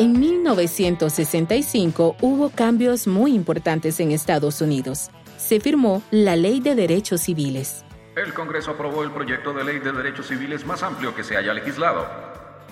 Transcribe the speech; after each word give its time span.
En 0.00 0.18
1965 0.18 2.16
hubo 2.22 2.48
cambios 2.48 3.06
muy 3.06 3.34
importantes 3.34 4.00
en 4.00 4.12
Estados 4.12 4.62
Unidos. 4.62 5.10
Se 5.36 5.60
firmó 5.60 6.02
la 6.10 6.36
Ley 6.36 6.60
de 6.60 6.74
Derechos 6.74 7.20
Civiles. 7.20 7.84
El 8.16 8.32
Congreso 8.32 8.70
aprobó 8.70 9.04
el 9.04 9.10
proyecto 9.10 9.52
de 9.52 9.62
ley 9.62 9.78
de 9.78 9.92
derechos 9.92 10.28
civiles 10.28 10.64
más 10.64 10.82
amplio 10.82 11.14
que 11.14 11.22
se 11.22 11.36
haya 11.36 11.52
legislado. 11.52 12.06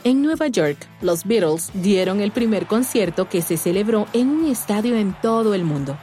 En 0.04 0.22
Nueva 0.22 0.46
York, 0.46 0.78
los 1.02 1.26
Beatles 1.26 1.70
dieron 1.74 2.22
el 2.22 2.32
primer 2.32 2.64
concierto 2.64 3.28
que 3.28 3.42
se 3.42 3.58
celebró 3.58 4.06
en 4.14 4.30
un 4.30 4.46
estadio 4.46 4.96
en 4.96 5.14
todo 5.20 5.52
el 5.52 5.64
mundo. 5.64 5.98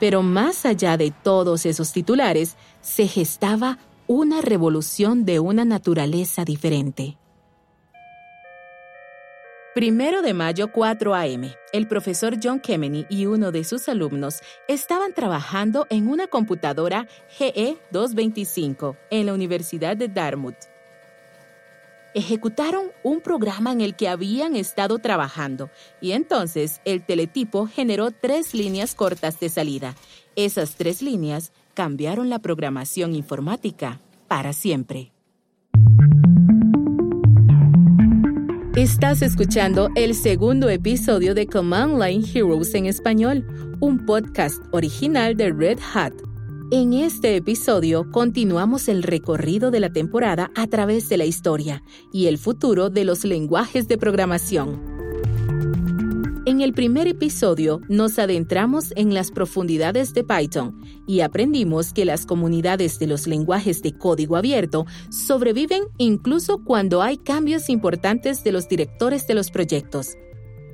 Pero 0.00 0.24
más 0.24 0.66
allá 0.66 0.96
de 0.96 1.12
todos 1.12 1.66
esos 1.66 1.92
titulares, 1.92 2.56
se 2.80 3.06
gestaba 3.06 3.78
una 4.08 4.40
revolución 4.40 5.24
de 5.24 5.38
una 5.38 5.64
naturaleza 5.64 6.44
diferente. 6.44 7.16
Primero 9.76 10.22
de 10.22 10.32
mayo 10.32 10.72
4 10.72 11.14
a.m., 11.14 11.54
el 11.70 11.86
profesor 11.86 12.38
John 12.42 12.60
Kemeny 12.60 13.04
y 13.10 13.26
uno 13.26 13.52
de 13.52 13.62
sus 13.62 13.90
alumnos 13.90 14.40
estaban 14.68 15.12
trabajando 15.12 15.86
en 15.90 16.08
una 16.08 16.28
computadora 16.28 17.06
GE225 17.38 18.96
en 19.10 19.26
la 19.26 19.34
Universidad 19.34 19.94
de 19.94 20.08
Dartmouth. 20.08 20.56
Ejecutaron 22.14 22.86
un 23.02 23.20
programa 23.20 23.70
en 23.70 23.82
el 23.82 23.96
que 23.96 24.08
habían 24.08 24.56
estado 24.56 24.98
trabajando 24.98 25.68
y 26.00 26.12
entonces 26.12 26.80
el 26.86 27.04
teletipo 27.04 27.66
generó 27.66 28.12
tres 28.12 28.54
líneas 28.54 28.94
cortas 28.94 29.38
de 29.40 29.50
salida. 29.50 29.94
Esas 30.36 30.76
tres 30.76 31.02
líneas 31.02 31.52
cambiaron 31.74 32.30
la 32.30 32.38
programación 32.38 33.14
informática 33.14 34.00
para 34.26 34.54
siempre. 34.54 35.12
Estás 38.76 39.22
escuchando 39.22 39.88
el 39.94 40.14
segundo 40.14 40.68
episodio 40.68 41.34
de 41.34 41.46
Command 41.46 41.98
Line 41.98 42.22
Heroes 42.22 42.74
en 42.74 42.84
español, 42.84 43.42
un 43.80 44.04
podcast 44.04 44.62
original 44.70 45.34
de 45.34 45.50
Red 45.50 45.78
Hat. 45.94 46.12
En 46.70 46.92
este 46.92 47.36
episodio 47.36 48.10
continuamos 48.10 48.88
el 48.88 49.02
recorrido 49.02 49.70
de 49.70 49.80
la 49.80 49.88
temporada 49.88 50.50
a 50.54 50.66
través 50.66 51.08
de 51.08 51.16
la 51.16 51.24
historia 51.24 51.82
y 52.12 52.26
el 52.26 52.36
futuro 52.36 52.90
de 52.90 53.06
los 53.06 53.24
lenguajes 53.24 53.88
de 53.88 53.96
programación. 53.96 54.95
En 56.46 56.60
el 56.60 56.72
primer 56.74 57.08
episodio 57.08 57.80
nos 57.88 58.20
adentramos 58.20 58.92
en 58.94 59.12
las 59.12 59.32
profundidades 59.32 60.14
de 60.14 60.22
Python 60.22 60.80
y 61.04 61.22
aprendimos 61.22 61.92
que 61.92 62.04
las 62.04 62.24
comunidades 62.24 63.00
de 63.00 63.08
los 63.08 63.26
lenguajes 63.26 63.82
de 63.82 63.98
código 63.98 64.36
abierto 64.36 64.86
sobreviven 65.10 65.82
incluso 65.98 66.62
cuando 66.62 67.02
hay 67.02 67.16
cambios 67.16 67.68
importantes 67.68 68.44
de 68.44 68.52
los 68.52 68.68
directores 68.68 69.26
de 69.26 69.34
los 69.34 69.50
proyectos. 69.50 70.16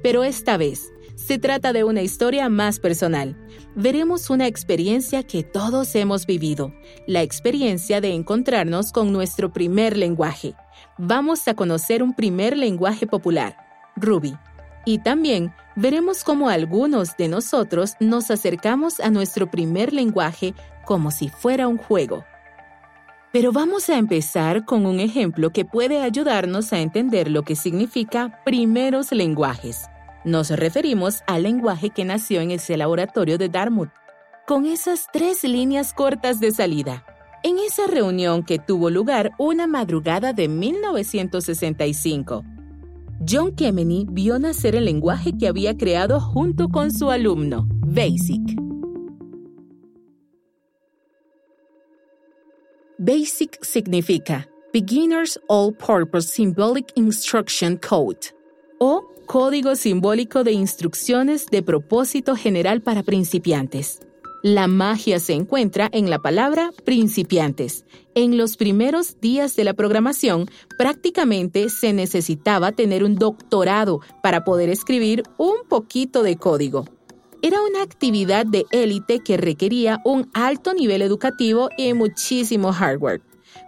Pero 0.02 0.24
esta 0.24 0.58
vez, 0.58 0.92
se 1.14 1.38
trata 1.38 1.72
de 1.72 1.84
una 1.84 2.02
historia 2.02 2.50
más 2.50 2.78
personal. 2.78 3.34
Veremos 3.74 4.28
una 4.28 4.48
experiencia 4.48 5.22
que 5.22 5.42
todos 5.42 5.94
hemos 5.94 6.26
vivido, 6.26 6.74
la 7.06 7.22
experiencia 7.22 8.02
de 8.02 8.12
encontrarnos 8.12 8.92
con 8.92 9.10
nuestro 9.10 9.54
primer 9.54 9.96
lenguaje. 9.96 10.54
Vamos 10.98 11.48
a 11.48 11.54
conocer 11.54 12.02
un 12.02 12.14
primer 12.14 12.58
lenguaje 12.58 13.06
popular, 13.06 13.56
Ruby. 13.96 14.34
Y 14.84 14.98
también 14.98 15.54
veremos 15.76 16.24
cómo 16.24 16.48
algunos 16.48 17.16
de 17.16 17.28
nosotros 17.28 17.94
nos 18.00 18.30
acercamos 18.30 19.00
a 19.00 19.10
nuestro 19.10 19.50
primer 19.50 19.92
lenguaje 19.92 20.54
como 20.84 21.10
si 21.10 21.28
fuera 21.28 21.68
un 21.68 21.78
juego. 21.78 22.24
Pero 23.32 23.50
vamos 23.50 23.88
a 23.88 23.96
empezar 23.96 24.66
con 24.66 24.84
un 24.84 25.00
ejemplo 25.00 25.50
que 25.50 25.64
puede 25.64 26.02
ayudarnos 26.02 26.72
a 26.72 26.80
entender 26.80 27.30
lo 27.30 27.44
que 27.44 27.56
significa 27.56 28.42
primeros 28.44 29.10
lenguajes. 29.10 29.86
Nos 30.24 30.50
referimos 30.50 31.22
al 31.26 31.44
lenguaje 31.44 31.90
que 31.90 32.04
nació 32.04 32.42
en 32.42 32.50
ese 32.50 32.76
laboratorio 32.76 33.38
de 33.38 33.48
Dartmouth, 33.48 33.90
con 34.46 34.66
esas 34.66 35.06
tres 35.12 35.44
líneas 35.44 35.94
cortas 35.94 36.40
de 36.40 36.50
salida. 36.50 37.06
En 37.42 37.58
esa 37.58 37.86
reunión 37.86 38.44
que 38.44 38.58
tuvo 38.58 38.90
lugar 38.90 39.32
una 39.38 39.66
madrugada 39.66 40.32
de 40.32 40.48
1965, 40.48 42.44
John 43.24 43.54
Kemeny 43.54 44.06
vio 44.10 44.38
nacer 44.38 44.74
el 44.74 44.84
lenguaje 44.84 45.32
que 45.38 45.46
había 45.46 45.76
creado 45.76 46.20
junto 46.20 46.68
con 46.68 46.90
su 46.90 47.08
alumno, 47.10 47.68
BASIC. 47.86 48.40
BASIC 52.98 53.62
significa 53.62 54.48
Beginner's 54.72 55.38
All-Purpose 55.48 56.28
Symbolic 56.28 56.92
Instruction 56.96 57.76
Code 57.76 58.34
o 58.78 59.04
Código 59.26 59.76
Simbólico 59.76 60.42
de 60.42 60.52
Instrucciones 60.52 61.46
de 61.46 61.62
Propósito 61.62 62.34
General 62.34 62.80
para 62.80 63.02
Principiantes. 63.02 64.00
La 64.42 64.66
magia 64.66 65.20
se 65.20 65.34
encuentra 65.34 65.88
en 65.92 66.10
la 66.10 66.18
palabra 66.18 66.72
principiantes. 66.84 67.84
En 68.16 68.36
los 68.36 68.56
primeros 68.56 69.20
días 69.20 69.54
de 69.54 69.62
la 69.62 69.72
programación, 69.72 70.50
prácticamente 70.76 71.68
se 71.68 71.92
necesitaba 71.92 72.72
tener 72.72 73.04
un 73.04 73.14
doctorado 73.14 74.00
para 74.20 74.42
poder 74.42 74.68
escribir 74.68 75.22
un 75.38 75.58
poquito 75.68 76.24
de 76.24 76.38
código. 76.38 76.86
Era 77.40 77.62
una 77.62 77.82
actividad 77.84 78.44
de 78.44 78.64
élite 78.72 79.20
que 79.20 79.36
requería 79.36 80.00
un 80.04 80.28
alto 80.34 80.74
nivel 80.74 81.02
educativo 81.02 81.68
y 81.78 81.94
muchísimo 81.94 82.72
hardware. 82.72 83.22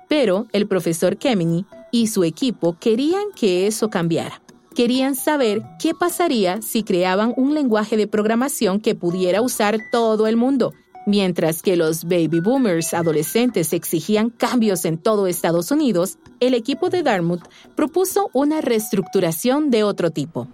Pero 0.08 0.48
el 0.50 0.66
profesor 0.66 1.18
Kemeny 1.18 1.64
y 1.92 2.08
su 2.08 2.24
equipo 2.24 2.76
querían 2.80 3.26
que 3.36 3.68
eso 3.68 3.91
cambiara 3.91 4.44
querían 4.74 5.14
saber 5.14 5.62
qué 5.78 5.94
pasaría 5.94 6.60
si 6.60 6.82
creaban 6.82 7.32
un 7.36 7.54
lenguaje 7.54 7.96
de 7.96 8.06
programación 8.06 8.80
que 8.80 8.94
pudiera 8.94 9.40
usar 9.40 9.78
todo 9.90 10.26
el 10.26 10.36
mundo. 10.36 10.74
Mientras 11.06 11.62
que 11.62 11.76
los 11.76 12.04
baby 12.04 12.40
boomers 12.40 12.94
adolescentes 12.94 13.72
exigían 13.72 14.30
cambios 14.30 14.84
en 14.84 14.98
todo 14.98 15.26
Estados 15.26 15.70
Unidos, 15.70 16.18
el 16.40 16.54
equipo 16.54 16.90
de 16.90 17.02
Dartmouth 17.02 17.42
propuso 17.76 18.30
una 18.32 18.60
reestructuración 18.60 19.70
de 19.70 19.84
otro 19.84 20.10
tipo. 20.10 20.48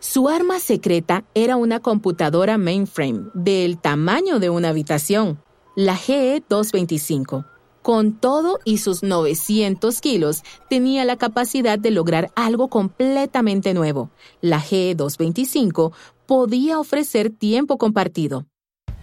Su 0.00 0.28
arma 0.28 0.58
secreta 0.58 1.24
era 1.32 1.56
una 1.56 1.78
computadora 1.78 2.58
mainframe 2.58 3.30
del 3.34 3.78
tamaño 3.78 4.40
de 4.40 4.50
una 4.50 4.70
habitación, 4.70 5.40
la 5.76 5.96
GE225 5.96 7.51
con 7.82 8.12
todo 8.12 8.60
y 8.64 8.78
sus 8.78 9.02
900 9.02 10.00
kilos, 10.00 10.42
tenía 10.70 11.04
la 11.04 11.16
capacidad 11.16 11.78
de 11.78 11.90
lograr 11.90 12.30
algo 12.34 12.68
completamente 12.68 13.74
nuevo. 13.74 14.10
La 14.40 14.60
G225 14.60 15.92
podía 16.26 16.78
ofrecer 16.78 17.30
tiempo 17.30 17.78
compartido. 17.78 18.46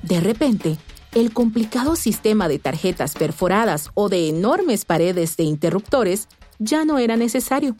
De 0.01 0.21
repente, 0.21 0.77
el 1.13 1.33
complicado 1.33 1.95
sistema 1.95 2.47
de 2.47 2.59
tarjetas 2.59 3.15
perforadas 3.15 3.89
o 3.95 4.09
de 4.09 4.29
enormes 4.29 4.85
paredes 4.85 5.35
de 5.37 5.43
interruptores 5.43 6.27
ya 6.59 6.85
no 6.85 6.99
era 6.99 7.17
necesario. 7.17 7.75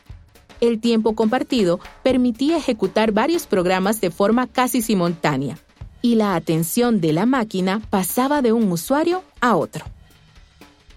El 0.61 0.81
tiempo 0.81 1.15
compartido 1.15 1.79
permitía 2.03 2.57
ejecutar 2.57 3.11
varios 3.13 3.47
programas 3.47 4.01
de 4.01 4.11
forma 4.11 4.47
casi 4.47 4.81
simultánea, 4.81 5.57
y 6.01 6.15
la 6.15 6.35
atención 6.35 6.99
de 6.99 7.13
la 7.13 7.25
máquina 7.25 7.81
pasaba 7.89 8.41
de 8.41 8.51
un 8.51 8.69
usuario 8.71 9.23
a 9.39 9.55
otro. 9.55 9.85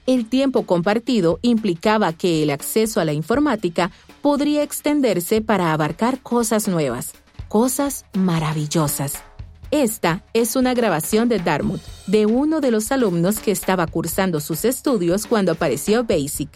El 0.06 0.28
tiempo 0.28 0.66
compartido 0.66 1.38
implicaba 1.42 2.12
que 2.12 2.42
el 2.42 2.50
acceso 2.50 3.00
a 3.00 3.04
la 3.04 3.12
informática 3.12 3.92
podría 4.20 4.64
extenderse 4.64 5.40
para 5.42 5.72
abarcar 5.72 6.20
cosas 6.20 6.66
nuevas, 6.66 7.12
cosas 7.48 8.04
maravillosas. 8.12 9.22
Esta 9.70 10.24
es 10.34 10.56
una 10.56 10.74
grabación 10.74 11.28
de 11.28 11.38
Dartmouth, 11.38 11.80
de 12.06 12.26
uno 12.26 12.60
de 12.60 12.72
los 12.72 12.90
alumnos 12.90 13.38
que 13.38 13.52
estaba 13.52 13.86
cursando 13.86 14.40
sus 14.40 14.64
estudios 14.64 15.26
cuando 15.26 15.52
apareció 15.52 16.04
BASIC. 16.04 16.50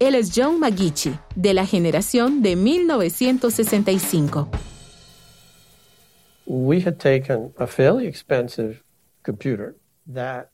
Él 0.00 0.14
es 0.14 0.32
John 0.34 0.58
McGeechee, 0.58 1.18
de 1.34 1.54
la 1.54 1.66
generación 1.66 2.42
de 2.42 2.56
1965. 2.56 4.48
We 6.46 6.80
had 6.80 6.98
taken 6.98 7.52
a 7.58 7.66
fairly 7.66 8.06
expensive 8.06 8.82
computer 9.22 9.76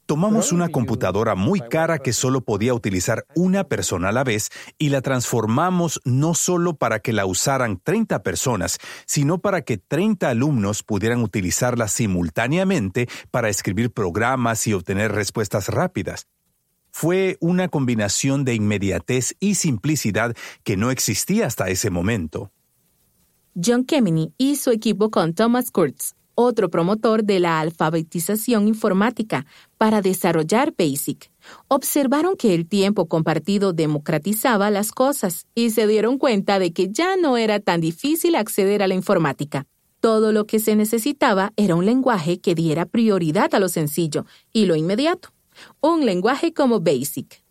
Tomamos 0.07 0.51
una 0.51 0.69
computadora 0.69 1.37
muy 1.37 1.61
cara 1.61 2.01
que 2.01 2.13
solo 2.13 2.41
podía 2.41 2.75
utilizar 2.75 3.25
una 3.37 3.63
persona 3.63 4.09
a 4.09 4.13
la 4.13 4.25
vez 4.25 4.51
y 4.79 4.89
la 4.89 5.01
transformamos 5.01 6.01
no 6.05 6.35
solo 6.35 6.75
para 6.75 6.99
que 6.99 7.13
la 7.13 7.25
usaran 7.25 7.81
30 7.81 8.25
personas, 8.25 8.79
sino 9.07 9.39
para 9.39 9.63
que 9.63 9.79
30 9.79 10.29
alumnos 10.29 10.83
pudieran 10.83 11.23
utilizarla 11.23 11.87
simultáneamente 11.87 13.09
para 13.31 13.49
escribir 13.49 13.93
programas 13.93 14.67
y 14.67 14.73
obtener 14.73 15.13
respuestas 15.13 15.69
rápidas. 15.69 16.27
Fue 16.91 17.37
una 17.39 17.69
combinación 17.69 18.45
de 18.45 18.55
inmediatez 18.55 19.37
y 19.39 19.55
simplicidad 19.55 20.35
que 20.65 20.77
no 20.77 20.91
existía 20.91 21.47
hasta 21.47 21.69
ese 21.69 21.91
momento. 21.91 22.51
John 23.55 23.85
Kemeny 23.85 24.33
y 24.37 24.57
su 24.57 24.71
equipo 24.71 25.13
con 25.13 25.33
Thomas 25.33 25.71
Kurtz 25.71 26.15
otro 26.35 26.71
promotor 26.71 27.25
de 27.25 27.41
la 27.41 27.61
alfabetización 27.61 28.69
informática, 28.69 29.47
para 29.79 30.01
desarrollar 30.01 30.75
BASIC. 30.77 31.31
Observaron 31.69 32.37
que 32.37 32.55
el 32.55 32.67
tiempo 32.67 33.07
compartido 33.07 33.73
democratizaba 33.73 34.71
las 34.71 34.93
cosas 34.93 35.47
y 35.55 35.71
se 35.71 35.87
dieron 35.87 36.19
cuenta 36.19 36.59
de 36.59 36.73
que 36.73 36.91
ya 36.91 37.17
no 37.17 37.37
era 37.37 37.61
tan 37.61 37.81
difícil 37.81 38.35
acceder 38.35 38.83
a 38.83 38.89
la 38.89 38.95
informática. 38.95 39.67
Todo 40.01 40.33
lo 40.33 40.47
que 40.47 40.59
se 40.59 40.77
necesitaba 40.77 41.53
era 41.57 41.75
un 41.75 41.87
lenguaje 41.87 42.39
que 42.39 42.55
diera 42.55 42.85
prioridad 42.85 43.55
a 43.55 43.59
lo 43.59 43.69
sencillo 43.69 44.27
y 44.53 44.67
lo 44.67 44.77
inmediato. 44.77 45.31
Un 45.81 46.05
lenguaje 46.05 46.53
como 46.53 46.81
BASIC. 46.81 47.43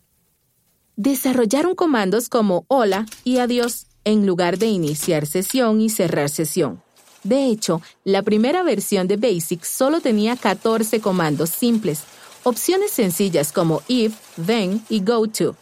Desarrollaron 0.96 1.74
comandos 1.74 2.28
como 2.28 2.64
hola 2.68 3.06
y 3.24 3.38
adiós 3.38 3.86
en 4.04 4.26
lugar 4.26 4.58
de 4.58 4.66
iniciar 4.66 5.26
sesión 5.26 5.80
y 5.80 5.90
cerrar 5.90 6.28
sesión. 6.28 6.83
De 7.24 7.46
hecho, 7.46 7.80
la 8.04 8.22
primera 8.22 8.62
versión 8.62 9.08
de 9.08 9.16
BASIC 9.16 9.64
solo 9.64 10.00
tenía 10.00 10.36
14 10.36 11.00
comandos 11.00 11.50
simples, 11.50 12.04
opciones 12.44 12.90
sencillas 12.90 13.50
como 13.50 13.82
if, 13.88 14.14
then 14.46 14.84
y 14.90 15.00
go 15.00 15.26
to. 15.26 15.56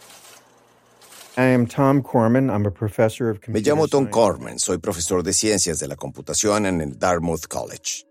Me 1.37 1.59
llamo 3.61 3.89
Tom 3.89 4.07
Corman, 4.07 4.59
soy 4.59 4.79
profesor 4.79 5.23
de 5.23 5.33
ciencias 5.33 5.79
de 5.79 5.89
la 5.89 5.97
computación 5.97 6.67
en 6.67 6.81
el 6.81 6.99
Dartmouth 6.99 7.47
College. 7.49 8.05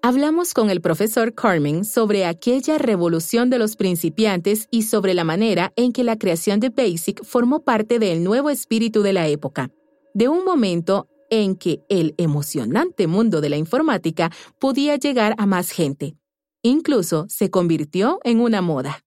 Hablamos 0.00 0.54
con 0.54 0.70
el 0.70 0.80
profesor 0.80 1.34
Carmen 1.34 1.84
sobre 1.84 2.24
aquella 2.24 2.78
revolución 2.78 3.50
de 3.50 3.58
los 3.58 3.74
principiantes 3.74 4.68
y 4.70 4.84
sobre 4.84 5.12
la 5.12 5.24
manera 5.24 5.72
en 5.74 5.92
que 5.92 6.04
la 6.04 6.16
creación 6.16 6.60
de 6.60 6.70
BASIC 6.70 7.24
formó 7.24 7.64
parte 7.64 7.98
del 7.98 8.22
nuevo 8.22 8.48
espíritu 8.48 9.02
de 9.02 9.12
la 9.12 9.26
época, 9.26 9.70
de 10.14 10.28
un 10.28 10.44
momento 10.44 11.08
en 11.30 11.56
que 11.56 11.80
el 11.88 12.14
emocionante 12.18 13.06
mundo 13.06 13.40
de 13.40 13.48
la 13.48 13.56
informática 13.56 14.30
podía 14.58 14.96
llegar 14.96 15.34
a 15.38 15.46
más 15.46 15.70
gente. 15.70 16.16
Incluso 16.62 17.26
se 17.28 17.50
convirtió 17.50 18.18
en 18.24 18.40
una 18.40 18.62
moda. 18.62 19.04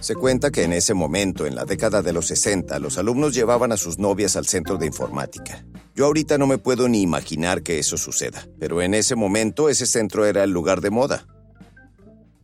Se 0.00 0.14
cuenta 0.14 0.50
que 0.50 0.62
en 0.62 0.72
ese 0.72 0.94
momento, 0.94 1.46
en 1.46 1.56
la 1.56 1.64
década 1.64 2.02
de 2.02 2.12
los 2.12 2.26
60, 2.26 2.78
los 2.78 2.98
alumnos 2.98 3.34
llevaban 3.34 3.72
a 3.72 3.76
sus 3.76 3.98
novias 3.98 4.36
al 4.36 4.46
centro 4.46 4.76
de 4.76 4.86
informática. 4.86 5.64
Yo 5.94 6.06
ahorita 6.06 6.38
no 6.38 6.46
me 6.46 6.58
puedo 6.58 6.88
ni 6.88 7.02
imaginar 7.02 7.62
que 7.62 7.80
eso 7.80 7.98
suceda, 7.98 8.46
pero 8.60 8.80
en 8.80 8.94
ese 8.94 9.16
momento 9.16 9.68
ese 9.68 9.86
centro 9.86 10.24
era 10.24 10.44
el 10.44 10.50
lugar 10.50 10.80
de 10.80 10.90
moda. 10.90 11.26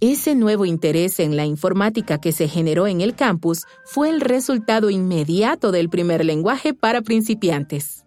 Ese 0.01 0.35
nuevo 0.35 0.67
interés 0.67 1.21
en 1.21 1.37
la 1.37 1.47
informática 1.47 2.21
que 2.21 2.33
se 2.33 2.49
generó 2.49 2.89
en 2.89 3.01
el 3.01 3.15
campus 3.15 3.63
fue 3.87 4.11
el 4.11 4.21
resultado 4.21 4.91
inmediato 4.91 5.71
del 5.71 5.89
primer 5.89 6.25
lenguaje 6.25 6.75
para 6.75 7.01
principiantes. 7.01 8.04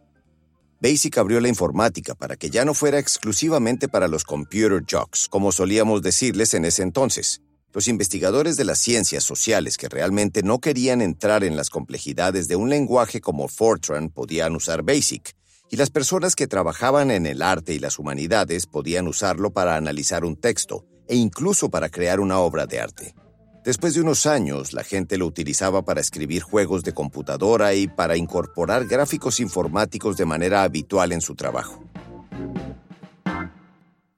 Basic 0.80 1.18
abrió 1.18 1.40
la 1.40 1.48
informática 1.48 2.14
para 2.14 2.36
que 2.36 2.52
ya 2.52 2.64
no 2.64 2.76
fuera 2.76 3.00
exclusivamente 3.00 3.88
para 3.88 4.08
los 4.08 4.24
computer 4.24 4.84
jocks, 4.88 5.28
como 5.28 5.52
solíamos 5.52 6.04
decirles 6.04 6.54
en 6.54 6.66
ese 6.66 6.84
entonces. 6.84 7.42
Los 7.74 7.88
investigadores 7.88 8.58
de 8.58 8.64
las 8.64 8.78
ciencias 8.78 9.24
sociales 9.24 9.78
que 9.78 9.90
realmente 9.90 10.44
no 10.44 10.60
querían 10.60 11.02
entrar 11.02 11.44
en 11.44 11.56
las 11.56 11.72
complejidades 11.72 12.48
de 12.48 12.56
un 12.56 12.70
lenguaje 12.70 13.22
como 13.22 13.48
Fortran 13.48 14.10
podían 14.10 14.56
usar 14.56 14.84
BASIC, 14.84 15.36
y 15.70 15.78
las 15.78 15.90
personas 15.90 16.36
que 16.36 16.48
trabajaban 16.48 17.10
en 17.12 17.26
el 17.26 17.42
arte 17.42 17.74
y 17.74 17.80
las 17.80 17.98
humanidades 17.98 18.68
podían 18.68 19.08
usarlo 19.08 19.52
para 19.52 19.76
analizar 19.76 20.24
un 20.26 20.36
texto 20.36 20.86
e 21.08 21.16
incluso 21.16 21.70
para 21.70 21.90
crear 21.90 22.20
una 22.20 22.40
obra 22.40 22.68
de 22.68 22.80
arte. 22.80 23.16
Después 23.68 23.94
de 23.96 24.00
unos 24.00 24.25
años, 24.25 24.72
la 24.72 24.86
gente 24.86 25.18
lo 25.18 25.25
utilizaba 25.25 25.84
para 25.84 26.00
escribir 26.00 26.42
juegos 26.42 26.84
de 26.84 26.94
computadora 26.94 27.74
y 27.74 27.90
para 27.90 28.16
incorporar 28.16 28.86
gráficos 28.86 29.42
informáticos 29.42 30.16
de 30.16 30.24
manera 30.24 30.64
habitual 30.64 31.12
en 31.12 31.19
su 31.19 31.36
trabajo. 31.36 31.84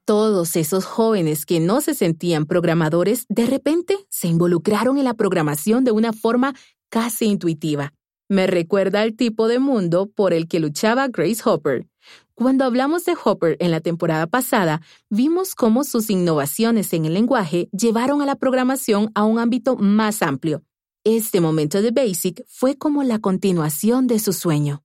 Todos 0.05 0.55
esos 0.55 0.85
jóvenes 0.85 1.47
que 1.47 1.59
no 1.59 1.81
se 1.81 1.95
sentían 1.95 2.45
programadores 2.45 3.25
de 3.27 3.47
repente 3.47 3.97
se 4.11 4.27
involucraron 4.27 4.99
en 4.99 5.05
la 5.05 5.15
programación 5.15 5.83
de 5.83 5.93
una 5.93 6.13
forma 6.13 6.53
casi 6.89 7.25
intuitiva. 7.25 7.91
Me 8.31 8.45
recuerda 8.45 9.01
al 9.01 9.15
tipo 9.15 9.47
de 9.47 9.57
mundo 9.57 10.05
por 10.05 10.33
el 10.33 10.47
que 10.47 10.59
luchaba 10.59 11.07
Grace 11.07 11.41
Hopper. 11.43 11.87
Cuando 12.35 12.63
hablamos 12.63 13.03
de 13.03 13.15
Hopper 13.21 13.57
en 13.59 13.71
la 13.71 13.81
temporada 13.81 14.27
pasada, 14.27 14.81
vimos 15.09 15.55
cómo 15.55 15.83
sus 15.83 16.11
innovaciones 16.11 16.93
en 16.93 17.05
el 17.05 17.15
lenguaje 17.15 17.69
llevaron 17.71 18.21
a 18.21 18.27
la 18.27 18.35
programación 18.35 19.11
a 19.15 19.23
un 19.23 19.39
ámbito 19.39 19.77
más 19.77 20.21
amplio. 20.21 20.63
Este 21.03 21.41
momento 21.41 21.81
de 21.81 21.89
Basic 21.89 22.45
fue 22.47 22.77
como 22.77 23.01
la 23.01 23.17
continuación 23.17 24.05
de 24.05 24.19
su 24.19 24.31
sueño. 24.31 24.83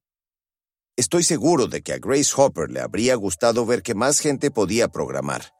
Estoy 0.96 1.22
seguro 1.22 1.66
de 1.66 1.82
que 1.82 1.92
a 1.92 1.98
Grace 1.98 2.32
Hopper 2.34 2.70
le 2.70 2.80
habría 2.80 3.14
gustado 3.14 3.66
ver 3.66 3.82
que 3.82 3.94
más 3.94 4.20
gente 4.20 4.50
podía 4.50 4.88
programar. 4.88 5.52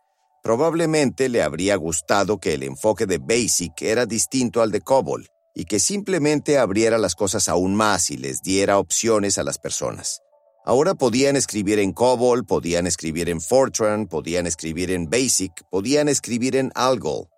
Probablemente 0.43 1.29
le 1.29 1.43
habría 1.43 1.77
gustado 1.77 2.39
que 2.39 2.55
el 2.55 2.63
enfoque 2.63 3.05
de 3.05 3.19
Basic 3.19 3.83
era 3.83 4.07
distinto 4.07 4.63
al 4.63 4.71
de 4.71 4.81
COBOL 4.81 5.29
y 5.55 5.67
que 5.67 5.79
simplemente 5.79 6.59
abriera 6.59 6.99
las 6.99 7.15
cosas 7.15 7.49
aún 7.49 7.75
más 7.75 8.11
y 8.11 8.17
les 8.17 8.43
diera 8.43 8.79
opciones 8.79 9.39
a 9.39 9.45
las 9.45 9.59
personas. 9.59 10.21
Ahora 10.67 10.95
podían 10.95 11.37
escribir 11.37 11.79
en 11.79 11.93
COBOL, 11.93 12.47
podían 12.47 12.87
escribir 12.87 13.29
en 13.29 13.41
Fortran, 13.41 14.07
podían 14.07 14.47
escribir 14.47 14.91
en 14.91 15.09
Basic, 15.09 15.53
podían 15.71 16.09
escribir 16.09 16.57
en 16.57 16.73
ALGOL, 16.75 17.29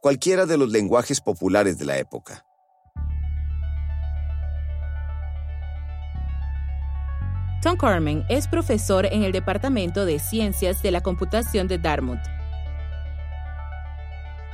cualquiera 0.00 0.46
de 0.46 0.56
los 0.56 0.70
lenguajes 0.70 1.20
populares 1.20 1.78
de 1.78 1.84
la 1.84 1.98
época. 1.98 2.44
Tom 7.62 7.76
Carmen 7.76 8.24
es 8.28 8.46
profesor 8.46 9.06
en 9.06 9.24
el 9.24 9.32
Departamento 9.32 10.04
de 10.04 10.20
Ciencias 10.20 10.82
de 10.82 10.92
la 10.92 11.00
Computación 11.00 11.66
de 11.66 11.78
Dartmouth. 11.78 12.20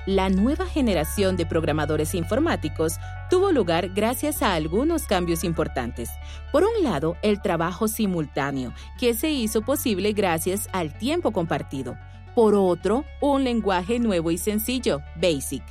La 0.06 0.28
nueva 0.28 0.66
generación 0.66 1.36
de 1.36 1.46
programadores 1.46 2.16
informáticos 2.16 2.94
tuvo 3.30 3.52
lugar 3.52 3.90
gracias 3.90 4.42
a 4.42 4.54
algunos 4.54 5.04
cambios 5.04 5.44
importantes. 5.44 6.10
Por 6.50 6.64
un 6.64 6.82
lado, 6.82 7.16
el 7.22 7.40
trabajo 7.40 7.86
simultáneo, 7.86 8.74
que 8.98 9.14
se 9.14 9.30
hizo 9.30 9.62
posible 9.62 10.12
gracias 10.12 10.68
al 10.72 10.92
tiempo 10.98 11.30
compartido. 11.30 11.96
Por 12.34 12.56
otro, 12.56 13.04
un 13.20 13.44
lenguaje 13.44 14.00
nuevo 14.00 14.32
y 14.32 14.38
sencillo, 14.38 15.02
BASIC. 15.20 15.62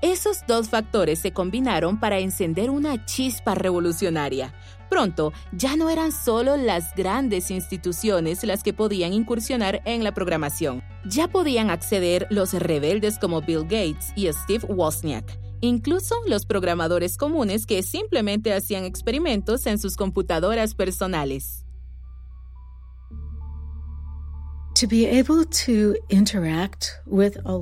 Esos 0.00 0.44
dos 0.48 0.68
factores 0.68 1.20
se 1.20 1.32
combinaron 1.32 2.00
para 2.00 2.18
encender 2.18 2.70
una 2.70 3.04
chispa 3.04 3.54
revolucionaria. 3.54 4.54
Pronto, 4.88 5.32
ya 5.52 5.76
no 5.76 5.90
eran 5.90 6.12
solo 6.12 6.56
las 6.56 6.94
grandes 6.94 7.50
instituciones 7.50 8.42
las 8.44 8.62
que 8.62 8.72
podían 8.72 9.12
incursionar 9.12 9.82
en 9.84 10.02
la 10.02 10.12
programación. 10.12 10.82
Ya 11.04 11.28
podían 11.28 11.70
acceder 11.70 12.26
los 12.30 12.54
rebeldes 12.54 13.18
como 13.18 13.42
Bill 13.42 13.62
Gates 13.62 14.12
y 14.16 14.32
Steve 14.32 14.64
Wozniak, 14.66 15.38
incluso 15.60 16.14
los 16.26 16.46
programadores 16.46 17.16
comunes 17.16 17.66
que 17.66 17.82
simplemente 17.82 18.52
hacían 18.52 18.84
experimentos 18.84 19.66
en 19.66 19.78
sus 19.78 19.96
computadoras 19.96 20.74
personales. 20.74 21.64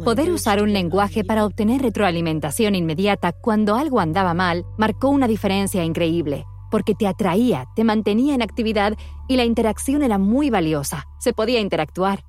Poder 0.05 0.31
usar 0.31 0.63
un 0.63 0.73
lenguaje 0.75 1.25
para 1.25 1.47
obtener 1.47 1.81
retroalimentación 1.81 2.75
inmediata 2.75 3.33
cuando 3.33 3.75
algo 3.75 4.01
andaba 4.01 4.35
mal 4.35 4.67
marcó 4.77 5.09
una 5.09 5.27
diferencia 5.27 5.83
increíble 5.83 6.45
porque 6.77 6.95
te 6.95 7.07
atraía, 7.07 7.65
te 7.75 7.85
mantenía 7.85 8.35
en 8.35 8.43
actividad 8.43 8.99
y 9.29 9.37
la 9.37 9.47
interacción 9.47 10.03
era 10.03 10.19
muy 10.19 10.51
valiosa. 10.51 11.07
Se 11.19 11.33
podía 11.33 11.59
interactuar. 11.59 12.23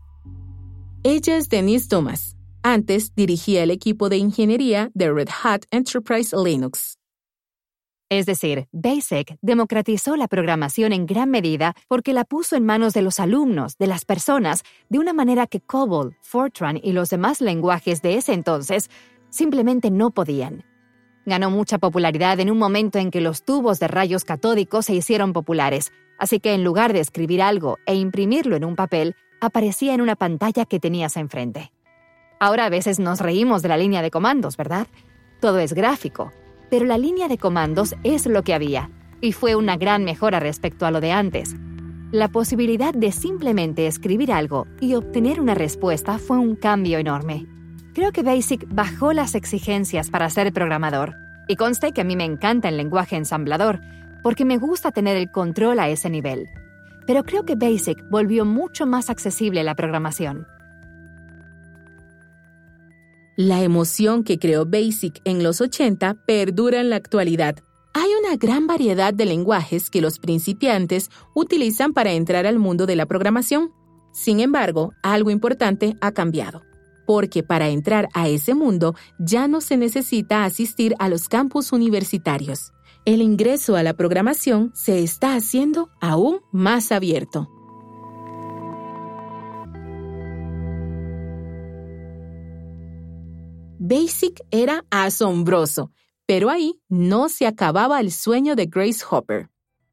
Ella 1.04 1.36
es 1.36 1.50
Denise 1.50 1.90
Thomas. 1.90 2.38
Antes 2.64 3.14
dirigía 3.14 3.64
el 3.64 3.72
equipo 3.72 4.08
de 4.08 4.16
ingeniería 4.16 4.90
de 4.94 5.12
Red 5.12 5.28
Hat 5.44 5.64
Enterprise 5.70 6.34
Linux. 6.34 6.98
Es 8.08 8.26
decir, 8.26 8.70
BASIC 8.72 9.38
democratizó 9.42 10.16
la 10.16 10.30
programación 10.30 10.94
en 10.94 11.08
gran 11.08 11.30
medida 11.30 11.74
porque 11.90 12.14
la 12.14 12.24
puso 12.24 12.56
en 12.56 12.66
manos 12.66 12.94
de 12.94 13.02
los 13.02 13.20
alumnos, 13.20 13.78
de 13.78 13.88
las 13.88 14.06
personas, 14.06 14.64
de 14.88 15.00
una 15.00 15.12
manera 15.12 15.46
que 15.48 15.60
COBOL, 15.60 16.16
Fortran 16.22 16.80
y 16.82 16.94
los 16.94 17.10
demás 17.10 17.42
lenguajes 17.42 18.02
de 18.02 18.16
ese 18.16 18.32
entonces 18.32 18.90
simplemente 19.30 19.92
no 19.92 20.12
podían. 20.12 20.64
Ganó 21.28 21.52
mucha 21.52 21.78
popularidad 21.78 22.40
en 22.40 22.50
un 22.50 22.58
momento 22.58 23.00
en 23.00 23.12
que 23.12 23.20
los 23.20 23.44
tubos 23.44 23.82
de 23.82 23.90
rayos 23.90 24.24
catódicos 24.24 24.86
se 24.86 24.96
hicieron 24.96 25.34
populares, 25.34 25.92
así 26.18 26.40
que 26.40 26.54
en 26.54 26.64
lugar 26.64 26.94
de 26.94 27.02
escribir 27.02 27.42
algo 27.42 27.80
e 27.86 27.96
imprimirlo 27.96 28.56
en 28.56 28.64
un 28.64 28.78
papel, 28.78 29.14
aparecía 29.42 29.94
en 29.94 30.00
una 30.00 30.16
pantalla 30.16 30.64
que 30.64 30.80
tenías 30.80 31.18
enfrente. 31.18 31.74
Ahora 32.40 32.64
a 32.64 32.70
veces 32.70 32.98
nos 32.98 33.20
reímos 33.20 33.62
de 33.62 33.68
la 33.68 33.76
línea 33.76 34.02
de 34.02 34.10
comandos, 34.10 34.56
¿verdad? 34.56 34.88
Todo 35.42 35.60
es 35.60 35.74
gráfico, 35.74 36.32
pero 36.70 36.86
la 36.86 36.98
línea 36.98 37.28
de 37.28 37.38
comandos 37.38 37.94
es 38.06 38.26
lo 38.26 38.44
que 38.44 38.54
había, 38.54 38.90
y 39.20 39.34
fue 39.34 39.56
una 39.56 39.76
gran 39.76 40.06
mejora 40.06 40.40
respecto 40.40 40.86
a 40.86 40.92
lo 40.92 41.02
de 41.02 41.12
antes. 41.12 41.58
La 42.14 42.30
posibilidad 42.30 42.94
de 42.94 43.12
simplemente 43.12 43.86
escribir 43.86 44.32
algo 44.32 44.66
y 44.80 44.94
obtener 44.94 45.42
una 45.42 45.56
respuesta 45.56 46.20
fue 46.20 46.38
un 46.38 46.56
cambio 46.56 47.00
enorme. 47.00 47.48
Creo 47.98 48.12
que 48.12 48.22
Basic 48.22 48.64
bajó 48.70 49.12
las 49.12 49.34
exigencias 49.34 50.12
para 50.12 50.30
ser 50.30 50.54
programador. 50.54 51.16
Y 51.48 51.56
conste 51.56 51.94
que 51.94 52.02
a 52.02 52.04
mí 52.04 52.16
me 52.16 52.26
encanta 52.26 52.70
el 52.70 52.78
lenguaje 52.78 53.16
ensamblador, 53.16 53.82
porque 54.22 54.46
me 54.46 54.60
gusta 54.60 54.92
tener 54.92 55.18
el 55.18 55.32
control 55.32 55.80
a 55.80 55.90
ese 55.90 56.12
nivel. 56.12 56.46
pero 57.08 57.24
creo 57.24 57.44
que 57.44 57.56
Basic 57.56 57.98
volvió 58.12 58.46
mucho 58.46 58.86
más 58.86 59.10
accesible 59.10 59.64
la 59.64 59.74
programación. 59.74 60.46
La 63.36 63.64
emoción 63.64 64.24
que 64.24 64.38
creó 64.38 64.68
Basic 64.68 65.20
en 65.24 65.42
los 65.42 65.60
80 65.60 66.18
perdura 66.28 66.80
en 66.82 66.92
la 66.92 66.98
actualidad. 66.98 67.56
Hay 67.96 68.10
una 68.24 68.36
gran 68.36 68.68
variedad 68.68 69.12
de 69.12 69.26
lenguajes 69.26 69.90
que 69.90 70.02
los 70.02 70.20
principiantes 70.20 71.10
utilizan 71.34 71.94
para 71.94 72.12
entrar 72.12 72.46
al 72.46 72.60
mundo 72.60 72.86
de 72.86 72.96
la 72.96 73.08
programación. 73.08 73.72
Sin 74.14 74.40
embargo, 74.40 74.92
algo 75.02 75.32
importante 75.32 75.96
ha 76.00 76.12
cambiado, 76.12 76.62
porque 77.08 77.42
para 77.42 77.70
entrar 77.70 78.10
a 78.14 78.28
ese 78.28 78.54
mundo 78.54 78.94
ya 79.18 79.48
no 79.48 79.62
se 79.62 79.78
necesita 79.78 80.44
asistir 80.44 80.94
a 81.00 81.10
los 81.10 81.30
campus 81.30 81.72
universitarios. 81.72 82.74
El 83.06 83.22
ingreso 83.22 83.78
a 83.78 83.84
la 83.84 83.94
programación 83.94 84.72
se 84.76 85.02
está 85.02 85.34
haciendo 85.34 85.90
aún 86.02 86.42
más 86.52 86.92
abierto. 86.92 87.50
Basic 93.80 94.42
era 94.52 94.84
asombroso, 94.90 95.92
pero 96.26 96.50
ahí 96.50 96.82
no 96.90 97.30
se 97.30 97.48
acababa 97.48 98.02
el 98.02 98.12
sueño 98.12 98.56
de 98.56 98.66
Grace 98.66 99.06
Hopper. 99.10 99.50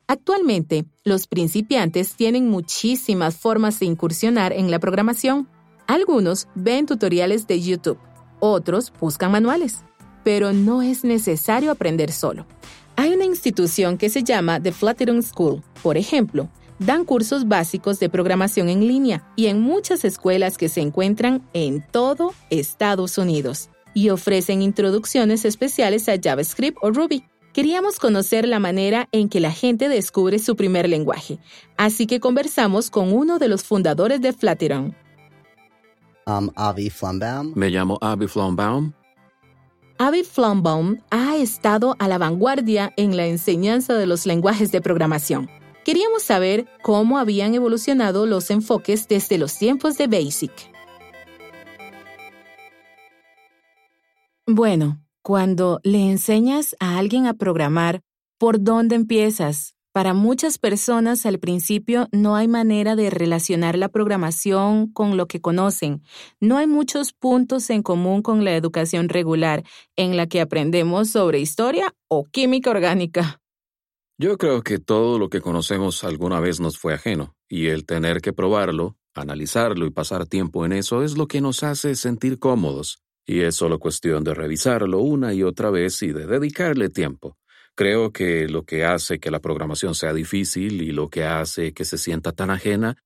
Actualmente, 0.08 0.84
los 1.04 1.28
principiantes 1.28 2.16
tienen 2.16 2.48
muchísimas 2.48 3.36
formas 3.36 3.78
de 3.78 3.86
incursionar 3.86 4.52
en 4.52 4.72
la 4.72 4.80
programación. 4.80 5.48
Algunos 5.86 6.48
ven 6.54 6.86
tutoriales 6.86 7.46
de 7.46 7.60
YouTube, 7.60 7.98
otros 8.40 8.92
buscan 8.98 9.32
manuales, 9.32 9.84
pero 10.22 10.52
no 10.52 10.80
es 10.80 11.04
necesario 11.04 11.70
aprender 11.70 12.10
solo. 12.10 12.46
Hay 12.96 13.12
una 13.12 13.24
institución 13.24 13.98
que 13.98 14.08
se 14.08 14.22
llama 14.22 14.60
The 14.60 14.72
Flatiron 14.72 15.22
School, 15.22 15.62
por 15.82 15.98
ejemplo, 15.98 16.48
dan 16.78 17.04
cursos 17.04 17.48
básicos 17.48 18.00
de 18.00 18.08
programación 18.08 18.68
en 18.68 18.86
línea 18.86 19.30
y 19.36 19.46
en 19.46 19.60
muchas 19.60 20.04
escuelas 20.04 20.56
que 20.56 20.68
se 20.68 20.80
encuentran 20.80 21.46
en 21.52 21.84
todo 21.90 22.32
Estados 22.50 23.18
Unidos 23.18 23.68
y 23.92 24.08
ofrecen 24.08 24.62
introducciones 24.62 25.44
especiales 25.44 26.08
a 26.08 26.16
JavaScript 26.20 26.78
o 26.80 26.90
Ruby. 26.90 27.24
Queríamos 27.52 27.98
conocer 28.00 28.48
la 28.48 28.58
manera 28.58 29.08
en 29.12 29.28
que 29.28 29.38
la 29.38 29.52
gente 29.52 29.88
descubre 29.88 30.38
su 30.38 30.56
primer 30.56 30.88
lenguaje, 30.88 31.38
así 31.76 32.06
que 32.06 32.20
conversamos 32.20 32.90
con 32.90 33.12
uno 33.12 33.38
de 33.38 33.48
los 33.48 33.62
fundadores 33.62 34.20
de 34.20 34.32
Flatiron. 34.32 34.96
Um, 36.26 36.50
Avi 36.56 36.90
Flumbaum. 36.90 37.52
Me 37.54 37.70
llamo 37.70 37.98
Avi 38.00 38.26
Flumbaum. 38.26 38.92
Avi 39.98 40.24
Flumbaum 40.24 40.98
ha 41.10 41.36
estado 41.36 41.94
a 41.98 42.08
la 42.08 42.18
vanguardia 42.18 42.92
en 42.96 43.16
la 43.16 43.26
enseñanza 43.26 43.94
de 43.94 44.06
los 44.06 44.26
lenguajes 44.26 44.72
de 44.72 44.80
programación. 44.80 45.48
Queríamos 45.84 46.22
saber 46.22 46.66
cómo 46.82 47.18
habían 47.18 47.54
evolucionado 47.54 48.26
los 48.26 48.50
enfoques 48.50 49.06
desde 49.06 49.38
los 49.38 49.56
tiempos 49.56 49.96
de 49.98 50.06
BASIC. 50.06 50.52
Bueno, 54.46 55.00
cuando 55.22 55.80
le 55.84 56.10
enseñas 56.10 56.74
a 56.80 56.98
alguien 56.98 57.26
a 57.26 57.34
programar, 57.34 58.02
¿por 58.38 58.62
dónde 58.62 58.94
empiezas? 58.94 59.73
Para 59.94 60.12
muchas 60.12 60.58
personas 60.58 61.24
al 61.24 61.38
principio 61.38 62.08
no 62.10 62.34
hay 62.34 62.48
manera 62.48 62.96
de 62.96 63.10
relacionar 63.10 63.78
la 63.78 63.88
programación 63.88 64.88
con 64.92 65.16
lo 65.16 65.28
que 65.28 65.40
conocen. 65.40 66.02
No 66.40 66.56
hay 66.56 66.66
muchos 66.66 67.12
puntos 67.12 67.70
en 67.70 67.84
común 67.84 68.20
con 68.20 68.44
la 68.44 68.56
educación 68.56 69.08
regular, 69.08 69.62
en 69.94 70.16
la 70.16 70.26
que 70.26 70.40
aprendemos 70.40 71.10
sobre 71.10 71.38
historia 71.38 71.94
o 72.08 72.24
química 72.24 72.70
orgánica. 72.70 73.40
Yo 74.18 74.36
creo 74.36 74.62
que 74.62 74.80
todo 74.80 75.20
lo 75.20 75.28
que 75.28 75.40
conocemos 75.40 76.02
alguna 76.02 76.40
vez 76.40 76.58
nos 76.58 76.76
fue 76.76 76.94
ajeno, 76.94 77.36
y 77.48 77.68
el 77.68 77.86
tener 77.86 78.20
que 78.20 78.32
probarlo, 78.32 78.96
analizarlo 79.14 79.86
y 79.86 79.90
pasar 79.90 80.26
tiempo 80.26 80.66
en 80.66 80.72
eso 80.72 81.04
es 81.04 81.16
lo 81.16 81.28
que 81.28 81.40
nos 81.40 81.62
hace 81.62 81.94
sentir 81.94 82.40
cómodos. 82.40 82.98
Y 83.24 83.42
es 83.42 83.54
solo 83.54 83.78
cuestión 83.78 84.24
de 84.24 84.34
revisarlo 84.34 84.98
una 84.98 85.34
y 85.34 85.44
otra 85.44 85.70
vez 85.70 86.02
y 86.02 86.08
de 86.08 86.26
dedicarle 86.26 86.88
tiempo. 86.88 87.36
Creo 87.76 88.12
que 88.12 88.48
lo 88.48 88.64
que 88.64 88.84
hace 88.84 89.18
que 89.18 89.30
la 89.30 89.40
programación 89.40 89.94
sea 89.94 90.12
difícil 90.12 90.80
y 90.82 90.92
lo 90.92 91.08
que 91.08 91.24
hace 91.24 91.72
que 91.72 91.84
se 91.84 91.98
sienta 91.98 92.32
tan 92.32 92.50
ajena 92.50 92.96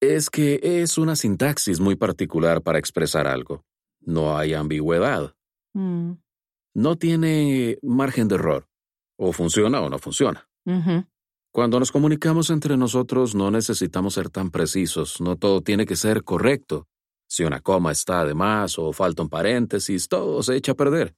es 0.00 0.30
que 0.30 0.60
es 0.62 0.98
una 0.98 1.16
sintaxis 1.16 1.80
muy 1.80 1.96
particular 1.96 2.62
para 2.62 2.78
expresar 2.78 3.26
algo. 3.26 3.64
No 4.00 4.36
hay 4.36 4.54
ambigüedad. 4.54 5.34
Mm. 5.74 6.12
No 6.74 6.96
tiene 6.96 7.78
margen 7.82 8.28
de 8.28 8.36
error. 8.36 8.66
O 9.16 9.32
funciona 9.32 9.80
o 9.80 9.90
no 9.90 9.98
funciona. 9.98 10.48
Cuando 11.52 11.80
nos 11.80 11.90
comunicamos 11.90 12.50
entre 12.50 12.76
nosotros 12.76 13.34
no 13.34 13.50
necesitamos 13.50 14.14
ser 14.14 14.30
tan 14.30 14.50
precisos, 14.50 15.20
no 15.20 15.36
todo 15.36 15.62
tiene 15.62 15.84
que 15.84 15.96
ser 15.96 16.22
correcto. 16.22 16.86
Si 17.28 17.44
una 17.44 17.60
coma 17.60 17.92
está 17.92 18.24
de 18.24 18.34
más 18.34 18.78
o 18.78 18.92
falta 18.92 19.22
un 19.22 19.28
paréntesis, 19.28 20.08
todo 20.08 20.42
se 20.42 20.56
echa 20.56 20.72
a 20.72 20.76
perder. 20.76 21.14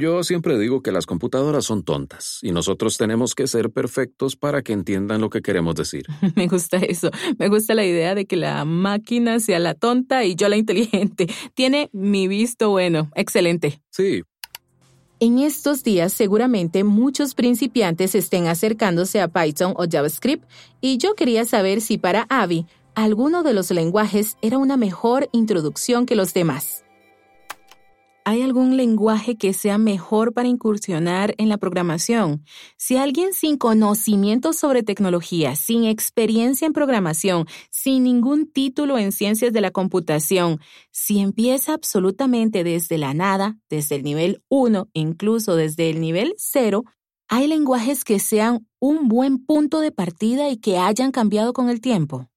Yo 0.00 0.22
siempre 0.22 0.56
digo 0.60 0.80
que 0.80 0.92
las 0.92 1.06
computadoras 1.06 1.64
son 1.64 1.82
tontas 1.82 2.38
y 2.42 2.52
nosotros 2.52 2.96
tenemos 2.98 3.34
que 3.34 3.48
ser 3.48 3.72
perfectos 3.72 4.36
para 4.36 4.62
que 4.62 4.72
entiendan 4.72 5.20
lo 5.20 5.28
que 5.28 5.42
queremos 5.42 5.74
decir. 5.74 6.04
Me 6.36 6.46
gusta 6.46 6.76
eso. 6.76 7.10
Me 7.36 7.48
gusta 7.48 7.74
la 7.74 7.84
idea 7.84 8.14
de 8.14 8.24
que 8.24 8.36
la 8.36 8.64
máquina 8.64 9.40
sea 9.40 9.58
la 9.58 9.74
tonta 9.74 10.24
y 10.24 10.36
yo 10.36 10.48
la 10.48 10.56
inteligente. 10.56 11.26
Tiene 11.54 11.90
mi 11.92 12.28
visto 12.28 12.70
bueno. 12.70 13.10
Excelente. 13.16 13.82
Sí, 13.90 14.22
En 15.18 15.40
estos 15.40 15.82
días 15.82 16.12
seguramente 16.12 16.84
muchos 16.84 17.34
principiantes 17.34 18.14
estén 18.14 18.46
acercándose 18.46 19.20
a 19.20 19.26
Python 19.26 19.74
o 19.76 19.84
JavaScript 19.90 20.48
y 20.80 20.98
yo 20.98 21.16
quería 21.16 21.44
saber 21.44 21.80
si 21.80 21.98
para 21.98 22.24
Avi 22.28 22.66
alguno 22.94 23.42
de 23.42 23.52
los 23.52 23.72
lenguajes 23.72 24.36
era 24.42 24.58
una 24.58 24.76
mejor 24.76 25.28
introducción 25.32 26.06
que 26.06 26.14
los 26.14 26.34
demás. 26.34 26.84
¿Hay 28.28 28.42
algún 28.42 28.76
lenguaje 28.76 29.38
que 29.38 29.54
sea 29.54 29.78
mejor 29.78 30.34
para 30.34 30.48
incursionar 30.48 31.34
en 31.38 31.48
la 31.48 31.56
programación? 31.56 32.44
Si 32.76 32.98
alguien 32.98 33.32
sin 33.32 33.56
conocimiento 33.56 34.52
sobre 34.52 34.82
tecnología, 34.82 35.56
sin 35.56 35.84
experiencia 35.84 36.66
en 36.66 36.74
programación, 36.74 37.46
sin 37.70 38.02
ningún 38.02 38.46
título 38.52 38.98
en 38.98 39.12
ciencias 39.12 39.54
de 39.54 39.62
la 39.62 39.70
computación, 39.70 40.60
si 40.90 41.20
empieza 41.20 41.72
absolutamente 41.72 42.64
desde 42.64 42.98
la 42.98 43.14
nada, 43.14 43.56
desde 43.70 43.94
el 43.94 44.02
nivel 44.02 44.42
1, 44.50 44.90
incluso 44.92 45.56
desde 45.56 45.88
el 45.88 45.98
nivel 46.02 46.34
0, 46.36 46.84
¿hay 47.28 47.46
lenguajes 47.46 48.04
que 48.04 48.18
sean 48.18 48.68
un 48.78 49.08
buen 49.08 49.38
punto 49.38 49.80
de 49.80 49.90
partida 49.90 50.50
y 50.50 50.58
que 50.58 50.76
hayan 50.76 51.12
cambiado 51.12 51.54
con 51.54 51.70
el 51.70 51.80
tiempo? 51.80 52.28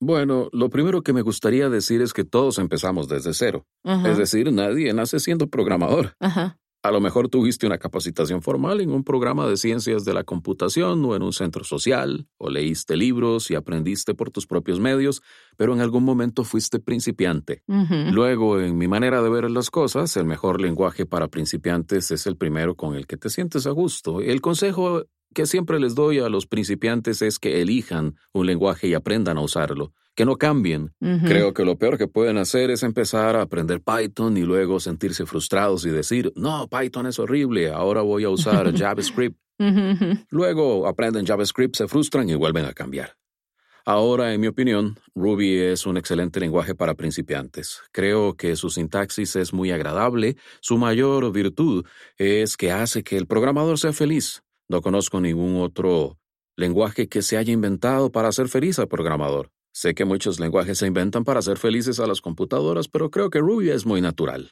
Bueno, 0.00 0.48
lo 0.52 0.70
primero 0.70 1.02
que 1.02 1.12
me 1.12 1.22
gustaría 1.22 1.68
decir 1.68 2.02
es 2.02 2.12
que 2.12 2.24
todos 2.24 2.58
empezamos 2.58 3.08
desde 3.08 3.34
cero. 3.34 3.66
Ajá, 3.84 4.10
Es 4.10 4.18
decir, 4.18 4.52
nadie 4.52 4.92
nace 4.92 5.18
siendo 5.20 5.48
programador. 5.48 6.14
ajá, 6.20 6.58
A 6.84 6.92
lo 6.92 7.00
mejor 7.00 7.28
tuviste 7.28 7.66
una 7.66 7.78
capacitación 7.78 8.40
formal 8.40 8.80
en 8.80 8.90
un 8.92 9.02
programa 9.02 9.48
de 9.48 9.56
ciencias 9.56 10.04
de 10.04 10.14
la 10.14 10.22
computación 10.22 11.04
o 11.04 11.16
en 11.16 11.22
un 11.22 11.32
centro 11.32 11.64
social, 11.64 12.28
o 12.38 12.48
leíste 12.50 12.96
libros 12.96 13.50
y 13.50 13.56
aprendiste 13.56 14.14
por 14.14 14.30
tus 14.30 14.46
propios 14.46 14.78
medios, 14.78 15.20
pero 15.56 15.74
en 15.74 15.80
algún 15.80 16.04
momento 16.04 16.44
fuiste 16.44 16.78
principiante. 16.78 17.64
Luego, 18.12 18.60
en 18.60 18.78
mi 18.78 18.86
manera 18.86 19.20
de 19.22 19.28
ver 19.28 19.50
las 19.50 19.70
cosas, 19.70 20.16
el 20.16 20.24
mejor 20.26 20.60
lenguaje 20.60 21.04
para 21.04 21.26
principiantes 21.26 22.12
es 22.12 22.26
el 22.28 22.36
primero 22.36 22.76
con 22.76 22.94
el 22.94 23.08
que 23.08 23.16
te 23.16 23.28
sientes 23.28 23.66
a 23.66 23.70
gusto. 23.72 24.20
El 24.20 24.40
consejo 24.40 25.02
que 25.34 25.46
siempre 25.46 25.78
les 25.78 25.94
doy 25.94 26.18
a 26.18 26.28
los 26.28 26.46
principiantes 26.46 27.22
es 27.22 27.38
que 27.38 27.60
elijan 27.60 28.16
un 28.32 28.46
lenguaje 28.46 28.88
y 28.88 28.94
aprendan 28.94 29.38
a 29.38 29.42
usarlo, 29.42 29.92
que 30.14 30.24
no 30.24 30.36
cambien. 30.36 30.94
Creo 31.00 31.54
que 31.54 31.64
lo 31.64 31.78
peor 31.78 31.98
que 31.98 32.08
pueden 32.08 32.38
hacer 32.38 32.70
es 32.70 32.82
empezar 32.82 33.36
a 33.36 33.42
aprender 33.42 33.80
Python 33.82 34.36
y 34.36 34.42
luego 34.42 34.80
sentirse 34.80 35.26
frustrados 35.26 35.84
y 35.86 35.90
decir, 35.90 36.32
no, 36.36 36.68
Python 36.68 37.06
es 37.06 37.18
horrible, 37.18 37.70
ahora 37.70 38.02
voy 38.02 38.24
a 38.24 38.30
usar 38.30 38.72
JavaScript. 38.76 39.38
Luego 40.30 40.86
aprenden 40.86 41.26
JavaScript, 41.26 41.76
se 41.76 41.88
frustran 41.88 42.28
y 42.28 42.34
vuelven 42.34 42.64
a 42.64 42.72
cambiar. 42.72 43.16
Ahora, 43.88 44.34
en 44.34 44.40
mi 44.42 44.48
opinión, 44.48 44.98
Ruby 45.14 45.56
es 45.60 45.86
un 45.86 45.96
excelente 45.96 46.40
lenguaje 46.40 46.74
para 46.74 46.92
principiantes. 46.92 47.80
Creo 47.90 48.36
que 48.36 48.54
su 48.54 48.68
sintaxis 48.68 49.34
es 49.34 49.54
muy 49.54 49.70
agradable. 49.70 50.36
Su 50.60 50.76
mayor 50.76 51.32
virtud 51.32 51.86
es 52.18 52.58
que 52.58 52.70
hace 52.70 53.02
que 53.02 53.16
el 53.16 53.26
programador 53.26 53.78
sea 53.78 53.94
feliz. 53.94 54.42
No 54.70 54.82
conozco 54.82 55.18
ningún 55.18 55.62
otro 55.62 56.18
lenguaje 56.54 57.08
que 57.08 57.22
se 57.22 57.38
haya 57.38 57.52
inventado 57.52 58.12
para 58.12 58.28
hacer 58.28 58.48
feliz 58.48 58.78
al 58.78 58.88
programador. 58.88 59.50
Sé 59.72 59.94
que 59.94 60.04
muchos 60.04 60.40
lenguajes 60.40 60.78
se 60.78 60.86
inventan 60.86 61.24
para 61.24 61.38
hacer 61.38 61.56
felices 61.56 62.00
a 62.00 62.06
las 62.06 62.20
computadoras, 62.20 62.86
pero 62.86 63.10
creo 63.10 63.30
que 63.30 63.38
Ruby 63.38 63.70
es 63.70 63.86
muy 63.86 64.02
natural. 64.02 64.50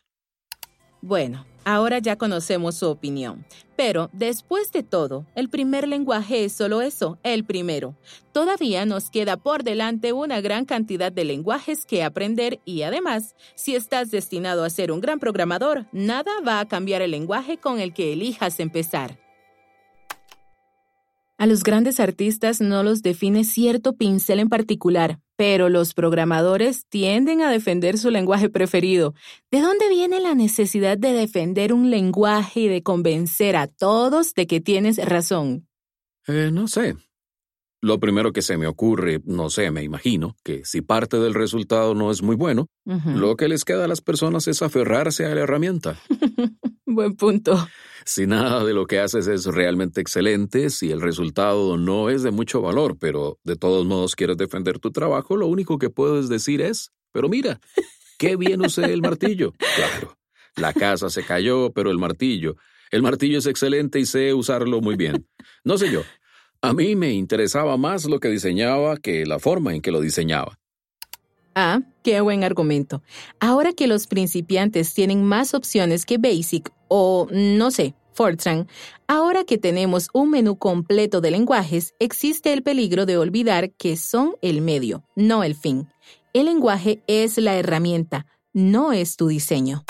Bueno, 1.03 1.45
ahora 1.65 1.99
ya 1.99 2.17
conocemos 2.17 2.77
su 2.77 2.87
opinión. 2.87 3.45
Pero, 3.77 4.09
después 4.15 4.73
de 4.73 4.83
todo, 4.83 5.27
el 5.35 5.51
primer 5.51 5.87
lenguaje 5.87 6.45
es 6.45 6.53
solo 6.53 6.81
eso, 6.81 7.19
el 7.23 7.45
primero. 7.45 7.95
Todavía 8.33 8.87
nos 8.87 9.11
queda 9.11 9.37
por 9.37 9.65
delante 9.65 10.15
una 10.15 10.41
gran 10.41 10.65
cantidad 10.65 11.13
de 11.13 11.25
lenguajes 11.25 11.85
que 11.85 12.03
aprender 12.03 12.61
y 12.65 12.83
además, 12.83 13.37
si 13.55 13.75
estás 13.75 14.11
destinado 14.11 14.65
a 14.65 14.71
ser 14.71 14.91
un 14.91 15.03
gran 15.03 15.19
programador, 15.19 15.87
nada 15.93 16.33
va 16.47 16.61
a 16.61 16.69
cambiar 16.69 17.03
el 17.03 17.11
lenguaje 17.11 17.59
con 17.59 17.81
el 17.81 17.93
que 17.93 18.15
elijas 18.15 18.61
empezar. 18.61 19.26
A 21.39 21.47
los 21.47 21.63
grandes 21.65 22.01
artistas 22.01 22.63
no 22.63 22.83
los 22.83 23.03
define 23.03 23.45
cierto 23.45 23.95
pincel 23.95 24.41
en 24.41 24.49
particular, 24.49 25.21
pero 25.37 25.69
los 25.69 25.93
programadores 25.93 26.87
tienden 26.89 27.43
a 27.43 27.51
defender 27.51 27.99
su 27.99 28.11
lenguaje 28.11 28.49
preferido. 28.49 29.15
¿De 29.51 29.61
dónde 29.61 29.91
viene 29.91 30.19
la 30.19 30.35
necesidad 30.35 30.97
de 30.97 31.13
defender 31.13 31.75
un 31.75 31.91
lenguaje 31.91 32.61
y 32.61 32.69
de 32.69 32.83
convencer 32.83 33.55
a 33.57 33.67
todos 33.67 34.33
de 34.33 34.47
que 34.47 34.63
tienes 34.63 34.97
razón? 34.97 35.69
Eh, 36.27 36.51
no 36.51 36.69
sé. 36.69 36.97
Lo 37.83 38.01
primero 38.01 38.33
que 38.33 38.41
se 38.41 38.57
me 38.57 38.67
ocurre, 38.67 39.21
no 39.27 39.51
sé, 39.51 39.71
me 39.71 39.83
imagino, 39.83 40.37
que 40.43 40.65
si 40.65 40.81
parte 40.81 41.19
del 41.19 41.35
resultado 41.35 41.95
no 41.95 42.11
es 42.11 42.23
muy 42.23 42.35
bueno, 42.35 42.67
lo 42.85 43.37
que 43.37 43.49
les 43.49 43.67
queda 43.67 43.85
a 43.85 43.89
las 43.89 44.01
personas 44.01 44.49
es 44.49 44.63
aferrarse 44.63 45.27
a 45.27 45.35
la 45.35 45.43
herramienta. 45.43 45.99
Buen 46.87 47.15
punto. 47.15 47.69
Si 48.07 48.25
nada 48.29 48.65
de 48.65 48.73
lo 48.73 48.87
que 48.87 49.01
haces 49.01 49.27
es 49.27 49.47
realmente 49.47 50.01
excelente, 50.01 50.71
si 50.71 50.93
el 50.93 51.01
resultado 51.01 51.77
no 51.77 52.09
es 52.09 52.23
de 52.23 52.31
mucho 52.31 52.63
valor, 52.63 52.97
pero 53.01 53.41
de 53.43 53.57
todos 53.57 53.85
modos 53.85 54.15
quieres 54.15 54.37
defender 54.37 54.79
tu 54.79 54.93
trabajo, 54.93 55.37
lo 55.37 55.49
único 55.49 55.77
que 55.77 55.91
puedes 55.91 56.29
decir 56.29 56.61
es, 56.61 56.93
pero 57.11 57.29
mira, 57.29 57.59
qué 58.17 58.37
bien 58.37 58.65
usé 58.65 58.85
el 58.93 59.03
martillo. 59.03 59.55
Claro, 59.75 60.17
la 60.55 60.73
casa 60.73 61.11
se 61.11 61.25
cayó, 61.25 61.73
pero 61.73 61.91
el 61.91 61.99
martillo. 61.99 62.55
El 62.93 63.03
martillo 63.03 63.39
es 63.39 63.47
excelente 63.47 63.99
y 63.99 64.07
sé 64.07 64.33
usarlo 64.35 64.81
muy 64.81 64.95
bien. 64.95 65.27
No 65.65 65.77
sé 65.77 65.91
yo, 65.91 66.03
a 66.63 66.73
mí 66.73 66.95
me 66.95 67.13
interesaba 67.13 67.77
más 67.77 68.05
lo 68.05 68.21
que 68.21 68.29
diseñaba 68.29 68.99
que 68.99 69.27
la 69.27 69.41
forma 69.41 69.75
en 69.75 69.83
que 69.83 69.91
lo 69.91 70.01
diseñaba. 70.01 70.61
Ah, 71.59 71.81
qué 72.03 72.21
buen 72.21 72.45
argumento. 72.45 73.03
Ahora 73.41 73.73
que 73.73 73.87
los 73.87 74.07
principiantes 74.07 74.93
tienen 74.93 75.25
más 75.25 75.55
opciones 75.55 76.05
que 76.05 76.19
Basic 76.19 76.71
o, 76.89 77.29
no 77.33 77.71
sé, 77.71 77.95
Fortran, 78.13 78.69
ahora 79.09 79.43
que 79.45 79.57
tenemos 79.57 80.11
un 80.13 80.31
menú 80.31 80.59
completo 80.59 81.23
de 81.23 81.31
lenguajes, 81.31 81.95
existe 81.99 82.53
el 82.53 82.63
peligro 82.63 83.07
de 83.07 83.17
olvidar 83.17 83.73
que 83.73 83.97
son 83.97 84.37
el 84.43 84.61
medio, 84.61 85.03
no 85.17 85.45
el 85.45 85.55
fin. 85.55 85.89
El 86.35 86.45
lenguaje 86.45 87.03
es 87.07 87.39
la 87.39 87.57
herramienta, 87.57 88.27
no 88.53 88.93
es 88.93 89.17
tu 89.17 89.29
diseño. 89.29 89.83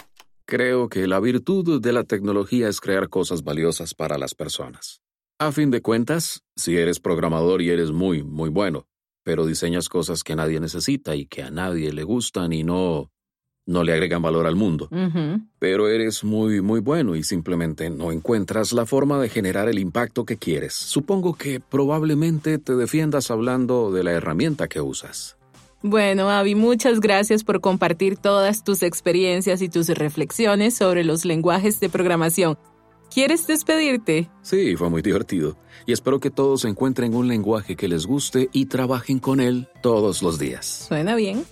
Creo 0.44 0.88
que 0.88 1.08
la 1.08 1.18
virtud 1.18 1.82
de 1.82 1.92
la 1.92 2.04
tecnología 2.04 2.68
es 2.68 2.80
crear 2.80 3.08
cosas 3.08 3.42
valiosas 3.42 3.92
para 3.92 4.18
las 4.18 4.36
personas. 4.36 5.00
A 5.40 5.50
fin 5.50 5.72
de 5.72 5.82
cuentas, 5.82 6.44
si 6.54 6.76
eres 6.76 7.00
programador 7.00 7.60
y 7.60 7.70
eres 7.70 7.90
muy, 7.90 8.22
muy 8.22 8.50
bueno, 8.50 8.86
pero 9.26 9.44
diseñas 9.44 9.88
cosas 9.88 10.22
que 10.22 10.36
nadie 10.36 10.60
necesita 10.60 11.16
y 11.16 11.26
que 11.26 11.42
a 11.42 11.50
nadie 11.50 11.92
le 11.92 12.04
gustan 12.04 12.52
y 12.52 12.62
no, 12.62 13.10
no 13.66 13.82
le 13.82 13.92
agregan 13.92 14.22
valor 14.22 14.46
al 14.46 14.54
mundo, 14.54 14.88
pero 15.58 15.88
eres 15.88 16.22
muy, 16.22 16.60
muy 16.60 16.78
bueno 16.78 17.16
y 17.16 17.24
simplemente 17.24 17.90
no 17.90 18.12
encuentras 18.12 18.72
la 18.72 18.86
forma 18.86 19.18
de 19.18 19.28
generar 19.28 19.68
el 19.68 19.80
impacto 19.80 20.24
que 20.24 20.36
quieres, 20.36 20.74
supongo 20.74 21.34
que 21.34 21.58
probablemente 21.58 22.58
te 22.58 22.76
defiendas 22.76 23.32
hablando 23.32 23.90
de 23.90 24.04
la 24.04 24.12
herramienta 24.12 24.68
que 24.68 24.80
usas. 24.80 25.36
Bueno, 25.82 26.30
Avi, 26.30 26.54
muchas 26.54 27.00
gracias 27.00 27.42
por 27.42 27.60
compartir 27.60 28.16
todas 28.16 28.62
tus 28.62 28.84
experiencias 28.84 29.60
y 29.60 29.68
tus 29.68 29.88
reflexiones 29.88 30.74
sobre 30.74 31.02
los 31.02 31.24
lenguajes 31.24 31.80
de 31.80 31.88
programación. 31.88 32.56
¿Quieres 33.12 33.46
despedirte? 33.46 34.30
Sí, 34.42 34.76
fue 34.76 34.90
muy 34.90 35.02
divertido. 35.02 35.56
Y 35.86 35.92
espero 35.92 36.20
que 36.20 36.30
todos 36.30 36.64
encuentren 36.64 37.14
un 37.14 37.28
lenguaje 37.28 37.76
que 37.76 37.88
les 37.88 38.06
guste 38.06 38.48
y 38.52 38.66
trabajen 38.66 39.18
con 39.18 39.40
él 39.40 39.68
todos 39.82 40.22
los 40.22 40.38
días. 40.38 40.86
Suena 40.88 41.14
bien. 41.14 41.44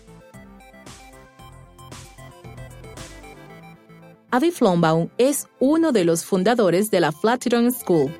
Avi 4.30 4.50
Flombaum 4.50 5.10
es 5.16 5.46
uno 5.60 5.92
de 5.92 6.04
los 6.04 6.24
fundadores 6.24 6.90
de 6.90 7.00
la 7.00 7.12
Flatiron 7.12 7.70
School. 7.70 8.10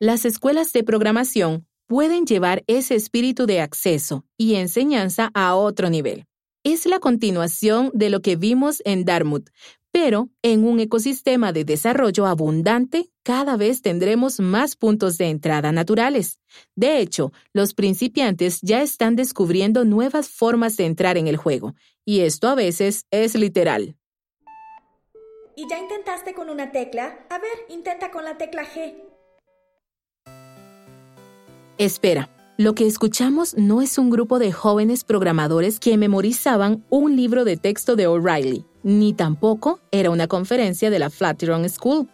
Las 0.00 0.24
escuelas 0.24 0.72
de 0.72 0.82
programación 0.82 1.66
pueden 1.86 2.26
llevar 2.26 2.64
ese 2.66 2.96
espíritu 2.96 3.46
de 3.46 3.60
acceso 3.60 4.24
y 4.36 4.56
enseñanza 4.56 5.30
a 5.32 5.54
otro 5.54 5.90
nivel. 5.90 6.26
Es 6.64 6.86
la 6.86 6.98
continuación 6.98 7.90
de 7.94 8.10
lo 8.10 8.20
que 8.20 8.36
vimos 8.36 8.82
en 8.84 9.04
Dartmouth, 9.04 9.48
pero 9.90 10.28
en 10.42 10.64
un 10.64 10.80
ecosistema 10.80 11.52
de 11.52 11.64
desarrollo 11.64 12.26
abundante, 12.26 13.10
cada 13.22 13.56
vez 13.56 13.82
tendremos 13.82 14.40
más 14.40 14.76
puntos 14.76 15.18
de 15.18 15.28
entrada 15.28 15.72
naturales. 15.72 16.38
De 16.76 16.98
hecho, 16.98 17.32
los 17.52 17.74
principiantes 17.74 18.60
ya 18.62 18.82
están 18.82 19.16
descubriendo 19.16 19.84
nuevas 19.84 20.28
formas 20.28 20.76
de 20.76 20.86
entrar 20.86 21.16
en 21.16 21.26
el 21.26 21.36
juego, 21.36 21.74
y 22.04 22.20
esto 22.20 22.48
a 22.48 22.54
veces 22.54 23.06
es 23.10 23.34
literal. 23.34 23.96
¿Y 25.56 25.68
ya 25.68 25.78
intentaste 25.78 26.34
con 26.34 26.50
una 26.50 26.70
tecla? 26.70 27.26
A 27.30 27.38
ver, 27.38 27.50
intenta 27.68 28.10
con 28.10 28.24
la 28.24 28.38
tecla 28.38 28.64
G. 28.64 28.94
Espera, 31.78 32.30
lo 32.56 32.74
que 32.74 32.86
escuchamos 32.86 33.56
no 33.56 33.82
es 33.82 33.98
un 33.98 34.10
grupo 34.10 34.38
de 34.38 34.52
jóvenes 34.52 35.04
programadores 35.04 35.80
que 35.80 35.96
memorizaban 35.96 36.84
un 36.90 37.16
libro 37.16 37.44
de 37.44 37.56
texto 37.56 37.96
de 37.96 38.06
O'Reilly 38.06 38.67
ni 38.82 39.12
tampoco 39.12 39.80
era 39.90 40.10
una 40.10 40.26
conferencia 40.26 40.90
de 40.90 40.98
la 40.98 41.10
Flatiron 41.10 41.68
School. 41.68 42.08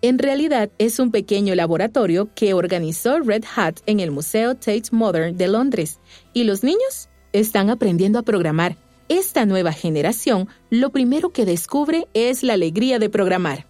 En 0.00 0.18
realidad 0.18 0.70
es 0.78 0.98
un 0.98 1.10
pequeño 1.10 1.54
laboratorio 1.54 2.28
que 2.34 2.54
organizó 2.54 3.18
Red 3.20 3.44
Hat 3.56 3.80
en 3.86 4.00
el 4.00 4.10
Museo 4.10 4.54
Tate 4.54 4.90
Modern 4.92 5.36
de 5.36 5.48
Londres 5.48 5.98
y 6.32 6.44
los 6.44 6.62
niños 6.62 7.08
están 7.32 7.70
aprendiendo 7.70 8.18
a 8.18 8.22
programar. 8.22 8.76
Esta 9.08 9.46
nueva 9.46 9.72
generación 9.72 10.48
lo 10.70 10.90
primero 10.90 11.30
que 11.30 11.44
descubre 11.44 12.06
es 12.14 12.42
la 12.42 12.54
alegría 12.54 12.98
de 12.98 13.08
programar. 13.08 13.66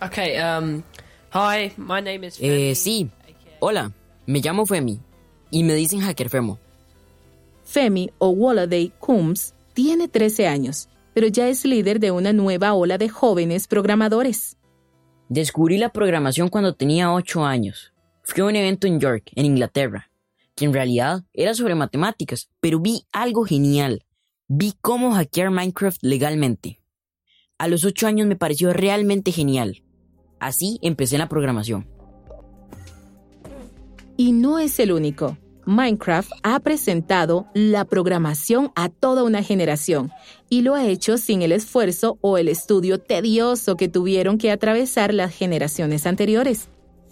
Okay, 0.00 0.36
um, 0.38 0.82
hi, 1.32 1.72
my 1.76 2.00
name 2.00 2.26
is 2.26 2.38
Eh, 2.40 2.74
sí. 2.74 3.10
Hola, 3.58 3.92
me 4.26 4.40
llamo 4.40 4.64
Femi 4.66 5.00
y 5.50 5.64
me 5.64 5.74
dicen 5.74 6.00
Hacker 6.00 6.30
Femo. 6.30 6.58
Femi 7.64 8.10
o 8.18 8.28
Walladay 8.28 8.92
Coombs 9.00 9.54
tiene 9.74 10.08
13 10.08 10.46
años 10.46 10.88
pero 11.16 11.28
ya 11.28 11.48
es 11.48 11.64
líder 11.64 11.98
de 11.98 12.10
una 12.10 12.34
nueva 12.34 12.74
ola 12.74 12.98
de 12.98 13.08
jóvenes 13.08 13.68
programadores. 13.68 14.58
Descubrí 15.30 15.78
la 15.78 15.88
programación 15.88 16.50
cuando 16.50 16.74
tenía 16.74 17.10
8 17.10 17.42
años. 17.42 17.94
Fui 18.22 18.42
a 18.42 18.44
un 18.44 18.54
evento 18.54 18.86
en 18.86 19.00
York, 19.00 19.30
en 19.34 19.46
Inglaterra, 19.46 20.10
que 20.54 20.66
en 20.66 20.74
realidad 20.74 21.24
era 21.32 21.54
sobre 21.54 21.74
matemáticas, 21.74 22.50
pero 22.60 22.80
vi 22.80 23.06
algo 23.12 23.46
genial. 23.46 24.04
Vi 24.46 24.74
cómo 24.82 25.12
hackear 25.12 25.50
Minecraft 25.50 26.02
legalmente. 26.02 26.82
A 27.56 27.66
los 27.66 27.86
8 27.86 28.08
años 28.08 28.26
me 28.26 28.36
pareció 28.36 28.74
realmente 28.74 29.32
genial. 29.32 29.84
Así 30.38 30.78
empecé 30.82 31.16
la 31.16 31.30
programación. 31.30 31.88
Y 34.18 34.32
no 34.32 34.58
es 34.58 34.78
el 34.80 34.92
único. 34.92 35.38
Minecraft 35.66 36.30
ha 36.44 36.60
presentado 36.60 37.48
la 37.52 37.84
programación 37.84 38.70
a 38.76 38.88
toda 38.88 39.24
una 39.24 39.42
generación 39.42 40.12
y 40.48 40.62
lo 40.62 40.76
ha 40.76 40.86
hecho 40.86 41.18
sin 41.18 41.42
el 41.42 41.50
esfuerzo 41.50 42.18
o 42.20 42.38
el 42.38 42.48
estudio 42.48 43.00
tedioso 43.00 43.76
que 43.76 43.88
tuvieron 43.88 44.38
que 44.38 44.52
atravesar 44.52 45.12
las 45.12 45.34
generaciones 45.34 46.06
anteriores. 46.06 46.68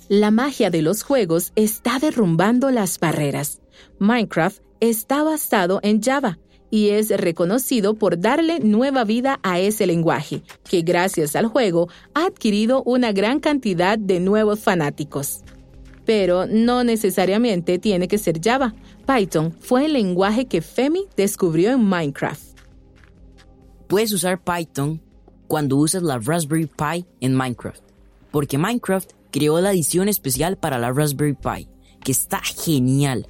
La 0.09 0.31
magia 0.31 0.71
de 0.71 0.83
los 0.83 1.03
juegos 1.03 1.53
está 1.57 1.99
derrumbando 1.99 2.71
las 2.71 3.01
barreras. 3.01 3.61
Minecraft 3.99 4.63
está 4.79 5.25
basado 5.25 5.81
en 5.83 6.01
Java 6.01 6.39
y 6.71 6.91
es 6.91 7.11
reconocido 7.11 7.95
por 7.95 8.21
darle 8.21 8.61
nueva 8.61 9.03
vida 9.03 9.41
a 9.43 9.59
ese 9.59 9.87
lenguaje, 9.87 10.43
que 10.69 10.83
gracias 10.83 11.35
al 11.35 11.47
juego 11.47 11.89
ha 12.15 12.27
adquirido 12.27 12.85
una 12.85 13.11
gran 13.13 13.41
cantidad 13.41 13.99
de 13.99 14.21
nuevos 14.21 14.61
fanáticos 14.61 15.43
pero 16.05 16.47
no 16.47 16.85
necesariamente 16.85 17.79
tiene 17.79 18.09
que 18.09 18.19
ser 18.19 18.41
Java. 18.43 18.75
Python 19.07 19.53
fue 19.53 19.87
el 19.87 19.95
lenguaje 19.95 20.47
que 20.47 20.63
Femi 20.63 21.07
descubrió 21.17 21.71
en 21.71 21.85
Minecraft. 21.85 22.59
Puedes 23.87 24.13
usar 24.13 24.43
Python 24.43 25.01
cuando 25.47 25.77
usas 25.77 26.03
la 26.03 26.19
Raspberry 26.19 26.67
Pi 26.67 27.05
en 27.21 27.35
Minecraft, 27.35 27.83
porque 28.31 28.59
Minecraft 28.59 29.13
creó 29.31 29.61
la 29.61 29.73
edición 29.73 30.09
especial 30.09 30.57
para 30.57 30.79
la 30.79 30.93
Raspberry 30.93 31.35
Pi, 31.35 31.69
que 32.03 32.13
está 32.13 32.41
genial. 32.41 33.29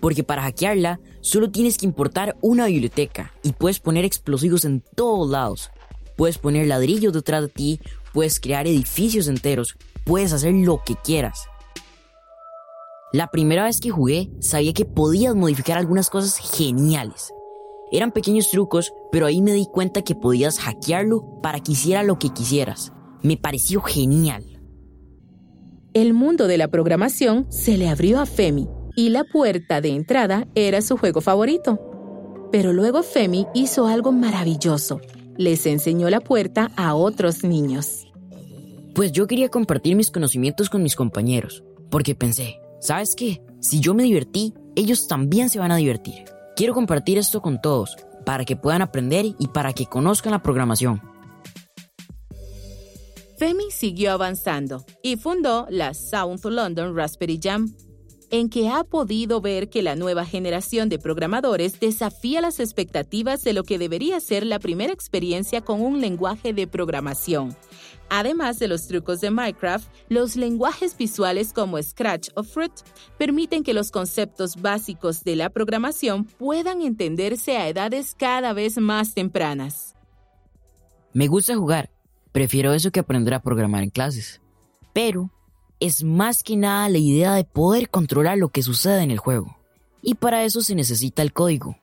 Porque 0.00 0.24
para 0.24 0.42
hackearla 0.42 1.00
solo 1.20 1.50
tienes 1.50 1.78
que 1.78 1.86
importar 1.86 2.36
una 2.40 2.66
biblioteca 2.66 3.32
y 3.42 3.52
puedes 3.52 3.80
poner 3.80 4.04
explosivos 4.04 4.64
en 4.64 4.82
todos 4.94 5.30
lados. 5.30 5.70
Puedes 6.16 6.38
poner 6.38 6.66
ladrillos 6.66 7.12
detrás 7.12 7.42
de 7.42 7.48
ti, 7.48 7.80
puedes 8.12 8.40
crear 8.40 8.66
edificios 8.66 9.28
enteros, 9.28 9.76
puedes 10.04 10.32
hacer 10.32 10.52
lo 10.52 10.82
que 10.84 10.96
quieras. 10.96 11.48
La 13.10 13.28
primera 13.28 13.64
vez 13.64 13.80
que 13.80 13.88
jugué, 13.88 14.30
sabía 14.38 14.74
que 14.74 14.84
podías 14.84 15.34
modificar 15.34 15.78
algunas 15.78 16.10
cosas 16.10 16.36
geniales. 16.36 17.32
Eran 17.90 18.12
pequeños 18.12 18.50
trucos, 18.50 18.92
pero 19.10 19.24
ahí 19.24 19.40
me 19.40 19.52
di 19.52 19.66
cuenta 19.66 20.02
que 20.02 20.14
podías 20.14 20.58
hackearlo 20.58 21.40
para 21.42 21.60
que 21.60 21.72
hiciera 21.72 22.02
lo 22.02 22.18
que 22.18 22.28
quisieras. 22.28 22.92
Me 23.22 23.38
pareció 23.38 23.80
genial. 23.80 24.44
El 25.94 26.12
mundo 26.12 26.46
de 26.46 26.58
la 26.58 26.68
programación 26.68 27.46
se 27.48 27.78
le 27.78 27.88
abrió 27.88 28.20
a 28.20 28.26
Femi 28.26 28.68
y 28.94 29.08
la 29.08 29.24
puerta 29.24 29.80
de 29.80 29.88
entrada 29.88 30.46
era 30.54 30.82
su 30.82 30.98
juego 30.98 31.22
favorito. 31.22 31.80
Pero 32.52 32.74
luego 32.74 33.02
Femi 33.02 33.46
hizo 33.54 33.86
algo 33.86 34.12
maravilloso. 34.12 35.00
Les 35.38 35.64
enseñó 35.64 36.10
la 36.10 36.20
puerta 36.20 36.70
a 36.76 36.94
otros 36.94 37.42
niños. 37.42 38.06
Pues 38.94 39.12
yo 39.12 39.26
quería 39.26 39.48
compartir 39.48 39.96
mis 39.96 40.10
conocimientos 40.10 40.68
con 40.68 40.82
mis 40.82 40.94
compañeros, 40.94 41.64
porque 41.90 42.14
pensé, 42.14 42.58
¿sabes 42.80 43.14
qué? 43.16 43.42
Si 43.60 43.80
yo 43.80 43.94
me 43.94 44.04
divertí, 44.04 44.54
ellos 44.76 45.08
también 45.08 45.50
se 45.50 45.58
van 45.58 45.72
a 45.72 45.76
divertir. 45.76 46.24
Quiero 46.56 46.74
compartir 46.74 47.18
esto 47.18 47.42
con 47.42 47.60
todos, 47.60 47.96
para 48.24 48.44
que 48.44 48.56
puedan 48.56 48.82
aprender 48.82 49.26
y 49.38 49.48
para 49.48 49.72
que 49.72 49.86
conozcan 49.86 50.32
la 50.32 50.42
programación. 50.42 51.00
Femi 53.38 53.70
siguió 53.70 54.12
avanzando 54.12 54.84
y 55.02 55.16
fundó 55.16 55.66
la 55.70 55.94
South 55.94 56.44
London 56.44 56.96
Raspberry 56.96 57.38
Jam, 57.40 57.72
en 58.30 58.48
que 58.48 58.68
ha 58.68 58.84
podido 58.84 59.40
ver 59.40 59.68
que 59.70 59.82
la 59.82 59.96
nueva 59.96 60.24
generación 60.24 60.88
de 60.88 60.98
programadores 60.98 61.80
desafía 61.80 62.40
las 62.40 62.60
expectativas 62.60 63.42
de 63.44 63.52
lo 63.52 63.64
que 63.64 63.78
debería 63.78 64.20
ser 64.20 64.44
la 64.44 64.58
primera 64.58 64.92
experiencia 64.92 65.60
con 65.60 65.80
un 65.80 66.00
lenguaje 66.00 66.52
de 66.52 66.66
programación. 66.66 67.56
Además 68.10 68.58
de 68.58 68.68
los 68.68 68.86
trucos 68.86 69.20
de 69.20 69.30
Minecraft, 69.30 69.86
los 70.08 70.36
lenguajes 70.36 70.96
visuales 70.96 71.52
como 71.52 71.82
Scratch 71.82 72.30
o 72.34 72.42
Fruit 72.42 72.72
permiten 73.18 73.62
que 73.62 73.74
los 73.74 73.90
conceptos 73.90 74.56
básicos 74.60 75.24
de 75.24 75.36
la 75.36 75.50
programación 75.50 76.24
puedan 76.24 76.80
entenderse 76.80 77.56
a 77.56 77.68
edades 77.68 78.14
cada 78.18 78.52
vez 78.54 78.78
más 78.78 79.14
tempranas. 79.14 79.94
Me 81.12 81.26
gusta 81.26 81.54
jugar, 81.56 81.90
prefiero 82.32 82.72
eso 82.72 82.90
que 82.90 83.00
aprender 83.00 83.34
a 83.34 83.42
programar 83.42 83.82
en 83.82 83.90
clases. 83.90 84.40
Pero 84.94 85.30
es 85.80 86.02
más 86.04 86.42
que 86.42 86.56
nada 86.56 86.88
la 86.88 86.98
idea 86.98 87.34
de 87.34 87.44
poder 87.44 87.88
controlar 87.88 88.38
lo 88.38 88.48
que 88.48 88.62
sucede 88.62 89.02
en 89.02 89.10
el 89.10 89.18
juego. 89.18 89.56
Y 90.02 90.14
para 90.14 90.44
eso 90.44 90.60
se 90.60 90.74
necesita 90.74 91.22
el 91.22 91.32
código. 91.32 91.76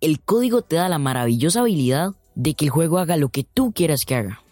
El 0.00 0.20
código 0.20 0.62
te 0.62 0.76
da 0.76 0.88
la 0.88 0.98
maravillosa 0.98 1.60
habilidad 1.60 2.12
de 2.34 2.54
que 2.54 2.66
el 2.66 2.70
juego 2.70 2.98
haga 2.98 3.16
lo 3.16 3.28
que 3.28 3.44
tú 3.44 3.72
quieras 3.72 4.04
que 4.04 4.14
haga. 4.14 4.42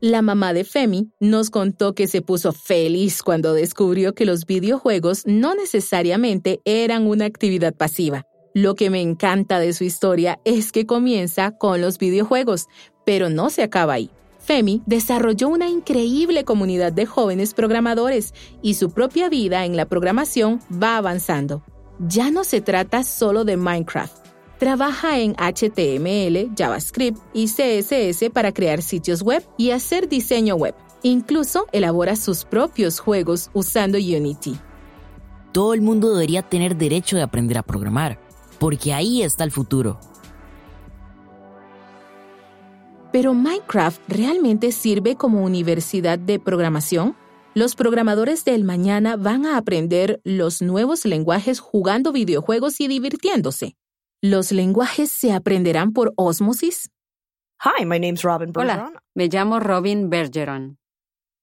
La 0.00 0.20
mamá 0.20 0.52
de 0.52 0.64
Femi 0.64 1.12
nos 1.20 1.50
contó 1.50 1.94
que 1.94 2.08
se 2.08 2.22
puso 2.22 2.52
feliz 2.52 3.22
cuando 3.22 3.54
descubrió 3.54 4.14
que 4.14 4.24
los 4.24 4.46
videojuegos 4.46 5.22
no 5.26 5.54
necesariamente 5.54 6.60
eran 6.64 7.06
una 7.06 7.24
actividad 7.24 7.72
pasiva. 7.72 8.26
Lo 8.52 8.74
que 8.74 8.90
me 8.90 9.00
encanta 9.00 9.60
de 9.60 9.72
su 9.72 9.84
historia 9.84 10.40
es 10.44 10.72
que 10.72 10.86
comienza 10.86 11.52
con 11.52 11.80
los 11.80 11.98
videojuegos, 11.98 12.66
pero 13.06 13.30
no 13.30 13.48
se 13.48 13.62
acaba 13.62 13.94
ahí. 13.94 14.10
Femi 14.42 14.82
desarrolló 14.86 15.48
una 15.48 15.68
increíble 15.68 16.44
comunidad 16.44 16.92
de 16.92 17.06
jóvenes 17.06 17.54
programadores 17.54 18.34
y 18.60 18.74
su 18.74 18.90
propia 18.90 19.28
vida 19.28 19.64
en 19.64 19.76
la 19.76 19.86
programación 19.86 20.60
va 20.70 20.96
avanzando. 20.96 21.62
Ya 22.00 22.30
no 22.30 22.42
se 22.42 22.60
trata 22.60 23.04
solo 23.04 23.44
de 23.44 23.56
Minecraft. 23.56 24.26
Trabaja 24.58 25.20
en 25.20 25.34
HTML, 25.34 26.54
JavaScript 26.56 27.18
y 27.32 27.46
CSS 27.46 28.30
para 28.32 28.52
crear 28.52 28.82
sitios 28.82 29.22
web 29.22 29.44
y 29.56 29.70
hacer 29.70 30.08
diseño 30.08 30.56
web. 30.56 30.74
Incluso 31.02 31.66
elabora 31.72 32.16
sus 32.16 32.44
propios 32.44 33.00
juegos 33.00 33.50
usando 33.54 33.98
Unity. 33.98 34.56
Todo 35.52 35.74
el 35.74 35.82
mundo 35.82 36.12
debería 36.12 36.42
tener 36.42 36.76
derecho 36.76 37.16
de 37.16 37.22
aprender 37.22 37.58
a 37.58 37.62
programar, 37.62 38.18
porque 38.58 38.92
ahí 38.94 39.22
está 39.22 39.44
el 39.44 39.50
futuro. 39.50 39.98
¿Pero 43.12 43.34
Minecraft 43.34 44.00
realmente 44.08 44.72
sirve 44.72 45.16
como 45.16 45.44
universidad 45.44 46.18
de 46.18 46.40
programación? 46.40 47.14
Los 47.54 47.74
programadores 47.74 48.46
del 48.46 48.64
mañana 48.64 49.16
van 49.16 49.44
a 49.44 49.58
aprender 49.58 50.22
los 50.24 50.62
nuevos 50.62 51.04
lenguajes 51.04 51.60
jugando 51.60 52.10
videojuegos 52.12 52.80
y 52.80 52.88
divirtiéndose. 52.88 53.76
¿Los 54.22 54.50
lenguajes 54.50 55.10
se 55.10 55.34
aprenderán 55.34 55.92
por 55.92 56.14
ósmosis? 56.16 56.90
Hi, 57.62 57.84
my 57.84 58.00
name's 58.00 58.22
Robin 58.22 58.50
Bergeron. 58.50 58.86
Hola, 58.86 59.02
me 59.14 59.28
llamo 59.28 59.60
Robin 59.60 60.08
Bergeron. 60.08 60.78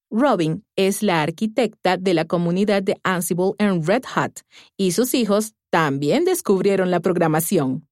Robin 0.10 0.66
es 0.76 1.04
la 1.04 1.22
arquitecta 1.22 1.98
de 1.98 2.16
la 2.16 2.26
comunidad 2.26 2.82
de 2.82 3.00
Ansible 3.04 3.52
en 3.60 3.86
Red 3.86 4.06
Hat 4.16 4.40
y 4.76 4.94
sus 4.94 5.14
hijos 5.14 5.54
también 5.70 6.26
descubrieron 6.26 6.90
la 6.90 7.00
programación. 7.00 7.88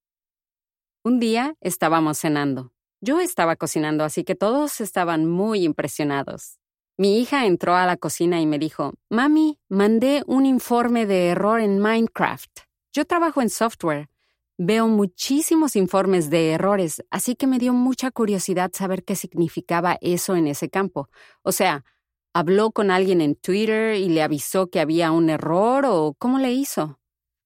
Un 1.04 1.20
día 1.20 1.54
estábamos 1.62 2.18
cenando. 2.18 2.72
Yo 3.00 3.20
estaba 3.20 3.56
cocinando, 3.56 4.04
así 4.04 4.24
que 4.24 4.34
todos 4.34 4.82
estaban 4.82 5.26
muy 5.28 5.64
impresionados. 5.64 6.58
Mi 6.98 7.20
hija 7.20 7.46
entró 7.46 7.76
a 7.76 7.86
la 7.86 7.96
cocina 7.96 8.42
y 8.42 8.48
me 8.48 8.58
dijo, 8.58 8.96
Mami, 9.10 9.60
mandé 9.70 10.24
un 10.26 10.48
informe 10.48 11.06
de 11.06 11.28
error 11.28 11.60
en 11.62 11.78
Minecraft. 11.78 12.62
Yo 12.92 13.06
trabajo 13.06 13.44
en 13.44 13.52
software. 13.52 14.10
Veo 14.58 14.88
muchísimos 14.88 15.76
informes 15.76 16.32
de 16.32 16.54
errores, 16.54 17.04
así 17.12 17.36
que 17.36 17.46
me 17.46 17.60
dio 17.60 17.72
mucha 17.74 18.10
curiosidad 18.10 18.72
saber 18.74 19.04
qué 19.04 19.16
significaba 19.16 20.00
eso 20.02 20.36
en 20.36 20.48
ese 20.48 20.68
campo. 20.72 21.08
O 21.44 21.52
sea, 21.52 21.86
¿habló 22.34 22.72
con 22.72 22.90
alguien 22.90 23.22
en 23.22 23.36
Twitter 23.36 23.94
y 23.94 24.10
le 24.10 24.24
avisó 24.24 24.72
que 24.72 24.80
había 24.80 25.12
un 25.12 25.30
error 25.30 25.86
o 25.86 26.16
cómo 26.18 26.40
le 26.40 26.52
hizo? 26.54 26.98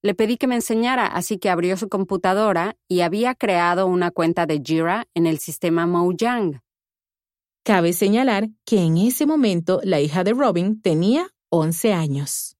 Le 0.04 0.16
pedí 0.16 0.38
que 0.38 0.48
me 0.48 0.56
enseñara, 0.56 1.06
así 1.06 1.38
que 1.38 1.50
abrió 1.50 1.78
su 1.78 1.88
computadora 1.88 2.76
y 2.88 3.02
había 3.02 3.36
creado 3.36 3.86
una 3.86 4.10
cuenta 4.10 4.46
de 4.48 4.62
Jira 4.64 5.08
en 5.14 5.28
el 5.28 5.38
sistema 5.38 5.86
Mojang. 5.86 6.62
Cabe 7.64 7.94
señalar 7.94 8.50
que 8.66 8.80
en 8.82 8.98
ese 8.98 9.28
momento 9.28 9.80
la 9.84 10.00
hija 10.00 10.24
de 10.24 10.34
Robin 10.34 10.82
tenía 10.82 11.28
11 11.50 11.94
años. 11.94 12.58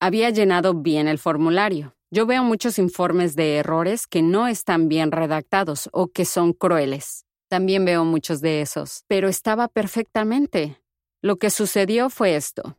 Había 0.00 0.30
llenado 0.30 0.74
bien 0.74 1.06
el 1.06 1.18
formulario. 1.20 1.94
Yo 2.10 2.26
veo 2.26 2.42
muchos 2.42 2.80
informes 2.80 3.36
de 3.36 3.58
errores 3.58 4.08
que 4.08 4.20
no 4.20 4.48
están 4.48 4.88
bien 4.88 5.12
redactados 5.12 5.88
o 5.92 6.08
que 6.08 6.24
son 6.24 6.52
crueles. 6.52 7.24
También 7.48 7.84
veo 7.84 8.04
muchos 8.04 8.40
de 8.40 8.60
esos, 8.60 9.04
pero 9.06 9.28
estaba 9.28 9.68
perfectamente. 9.68 10.82
Lo 11.22 11.36
que 11.36 11.50
sucedió 11.50 12.10
fue 12.10 12.34
esto. 12.34 12.76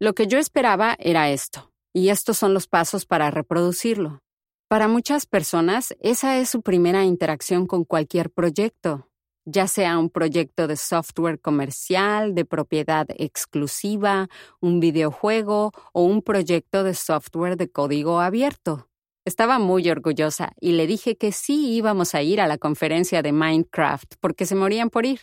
Lo 0.00 0.14
que 0.14 0.26
yo 0.26 0.38
esperaba 0.38 0.96
era 0.98 1.30
esto. 1.30 1.71
Y 1.94 2.08
estos 2.08 2.38
son 2.38 2.54
los 2.54 2.66
pasos 2.66 3.04
para 3.06 3.30
reproducirlo. 3.30 4.20
Para 4.68 4.88
muchas 4.88 5.26
personas, 5.26 5.94
esa 6.00 6.38
es 6.38 6.48
su 6.48 6.62
primera 6.62 7.04
interacción 7.04 7.66
con 7.66 7.84
cualquier 7.84 8.30
proyecto, 8.30 9.10
ya 9.44 9.66
sea 9.68 9.98
un 9.98 10.08
proyecto 10.08 10.66
de 10.66 10.76
software 10.76 11.40
comercial, 11.40 12.34
de 12.34 12.46
propiedad 12.46 13.06
exclusiva, 13.18 14.28
un 14.60 14.80
videojuego 14.80 15.72
o 15.92 16.04
un 16.04 16.22
proyecto 16.22 16.84
de 16.84 16.94
software 16.94 17.56
de 17.56 17.70
código 17.70 18.20
abierto. 18.20 18.88
Estaba 19.26 19.58
muy 19.58 19.88
orgullosa 19.90 20.52
y 20.60 20.72
le 20.72 20.86
dije 20.86 21.16
que 21.16 21.32
sí 21.32 21.74
íbamos 21.74 22.14
a 22.14 22.22
ir 22.22 22.40
a 22.40 22.46
la 22.46 22.58
conferencia 22.58 23.22
de 23.22 23.32
Minecraft 23.32 24.14
porque 24.20 24.46
se 24.46 24.54
morían 24.54 24.90
por 24.90 25.04
ir. 25.04 25.20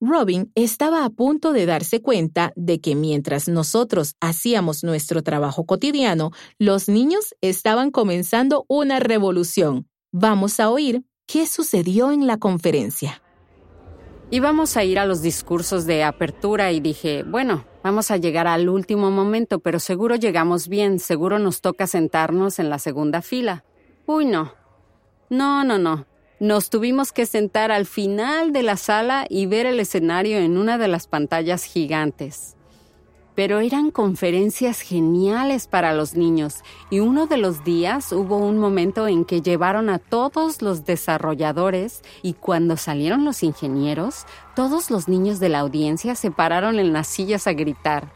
Robin 0.00 0.52
estaba 0.54 1.06
a 1.06 1.10
punto 1.10 1.52
de 1.52 1.64
darse 1.64 2.02
cuenta 2.02 2.52
de 2.54 2.80
que 2.80 2.94
mientras 2.94 3.48
nosotros 3.48 4.14
hacíamos 4.20 4.84
nuestro 4.84 5.22
trabajo 5.22 5.64
cotidiano, 5.64 6.32
los 6.58 6.88
niños 6.88 7.34
estaban 7.40 7.90
comenzando 7.90 8.66
una 8.68 9.00
revolución. 9.00 9.88
Vamos 10.12 10.60
a 10.60 10.68
oír 10.68 11.04
qué 11.26 11.46
sucedió 11.46 12.12
en 12.12 12.26
la 12.26 12.36
conferencia. 12.36 13.22
Íbamos 14.30 14.76
a 14.76 14.84
ir 14.84 14.98
a 14.98 15.06
los 15.06 15.22
discursos 15.22 15.86
de 15.86 16.04
apertura 16.04 16.72
y 16.72 16.80
dije, 16.80 17.22
bueno, 17.22 17.64
vamos 17.82 18.10
a 18.10 18.18
llegar 18.18 18.46
al 18.48 18.68
último 18.68 19.10
momento, 19.10 19.60
pero 19.60 19.78
seguro 19.78 20.16
llegamos 20.16 20.68
bien, 20.68 20.98
seguro 20.98 21.38
nos 21.38 21.62
toca 21.62 21.86
sentarnos 21.86 22.58
en 22.58 22.68
la 22.68 22.78
segunda 22.78 23.22
fila. 23.22 23.64
Uy, 24.04 24.26
no. 24.26 24.52
No, 25.30 25.64
no, 25.64 25.78
no. 25.78 26.06
Nos 26.38 26.68
tuvimos 26.68 27.12
que 27.12 27.24
sentar 27.24 27.72
al 27.72 27.86
final 27.86 28.52
de 28.52 28.62
la 28.62 28.76
sala 28.76 29.24
y 29.30 29.46
ver 29.46 29.64
el 29.64 29.80
escenario 29.80 30.36
en 30.36 30.58
una 30.58 30.76
de 30.76 30.86
las 30.86 31.06
pantallas 31.06 31.64
gigantes. 31.64 32.56
Pero 33.34 33.60
eran 33.60 33.90
conferencias 33.90 34.82
geniales 34.82 35.66
para 35.66 35.94
los 35.94 36.14
niños 36.14 36.56
y 36.90 37.00
uno 37.00 37.26
de 37.26 37.38
los 37.38 37.64
días 37.64 38.12
hubo 38.12 38.36
un 38.36 38.58
momento 38.58 39.08
en 39.08 39.24
que 39.24 39.40
llevaron 39.40 39.88
a 39.88 39.98
todos 39.98 40.60
los 40.60 40.84
desarrolladores 40.84 42.02
y 42.22 42.34
cuando 42.34 42.76
salieron 42.76 43.24
los 43.24 43.42
ingenieros, 43.42 44.26
todos 44.54 44.90
los 44.90 45.08
niños 45.08 45.40
de 45.40 45.48
la 45.48 45.60
audiencia 45.60 46.14
se 46.14 46.30
pararon 46.30 46.78
en 46.78 46.92
las 46.92 47.06
sillas 47.06 47.46
a 47.46 47.54
gritar. 47.54 48.12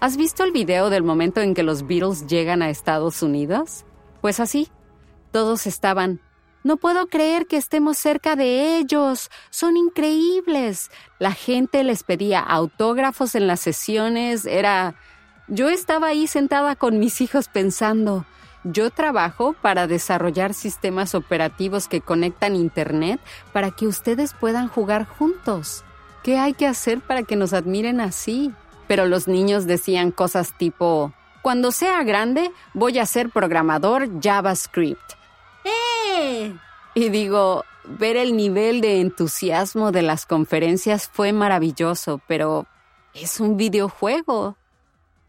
¿Has 0.00 0.16
visto 0.16 0.42
el 0.42 0.50
video 0.50 0.90
del 0.90 1.04
momento 1.04 1.40
en 1.40 1.54
que 1.54 1.62
los 1.62 1.86
Beatles 1.86 2.26
llegan 2.26 2.60
a 2.60 2.70
Estados 2.70 3.22
Unidos? 3.22 3.84
Pues 4.20 4.40
así, 4.40 4.68
todos 5.30 5.68
estaban 5.68 6.20
no 6.64 6.76
puedo 6.76 7.06
creer 7.08 7.46
que 7.46 7.56
estemos 7.56 7.98
cerca 7.98 8.36
de 8.36 8.76
ellos. 8.76 9.30
Son 9.50 9.76
increíbles. 9.76 10.90
La 11.18 11.32
gente 11.32 11.82
les 11.84 12.02
pedía 12.04 12.40
autógrafos 12.40 13.34
en 13.34 13.46
las 13.46 13.60
sesiones. 13.60 14.46
Era... 14.46 14.94
Yo 15.48 15.68
estaba 15.68 16.08
ahí 16.08 16.26
sentada 16.26 16.76
con 16.76 16.98
mis 16.98 17.20
hijos 17.20 17.48
pensando, 17.48 18.24
yo 18.64 18.90
trabajo 18.90 19.54
para 19.60 19.88
desarrollar 19.88 20.54
sistemas 20.54 21.16
operativos 21.16 21.88
que 21.88 22.00
conectan 22.00 22.54
Internet 22.54 23.20
para 23.52 23.72
que 23.72 23.88
ustedes 23.88 24.34
puedan 24.34 24.68
jugar 24.68 25.04
juntos. 25.04 25.84
¿Qué 26.22 26.38
hay 26.38 26.54
que 26.54 26.68
hacer 26.68 27.00
para 27.00 27.24
que 27.24 27.34
nos 27.34 27.52
admiren 27.52 28.00
así? 28.00 28.52
Pero 28.86 29.06
los 29.06 29.26
niños 29.26 29.66
decían 29.66 30.12
cosas 30.12 30.56
tipo, 30.56 31.12
cuando 31.42 31.72
sea 31.72 32.04
grande 32.04 32.52
voy 32.72 33.00
a 33.00 33.06
ser 33.06 33.30
programador 33.30 34.08
JavaScript. 34.20 35.21
Y 36.94 37.08
digo, 37.08 37.64
Ver 37.84 38.16
el 38.16 38.36
nivel 38.36 38.80
de 38.80 39.00
entusiasmo 39.00 39.90
de 39.90 40.02
las 40.02 40.24
conferencias 40.24 41.08
fue 41.12 41.32
maravilloso, 41.32 42.20
pero 42.28 42.66
es 43.12 43.40
un 43.40 43.56
videojuego. 43.56 44.56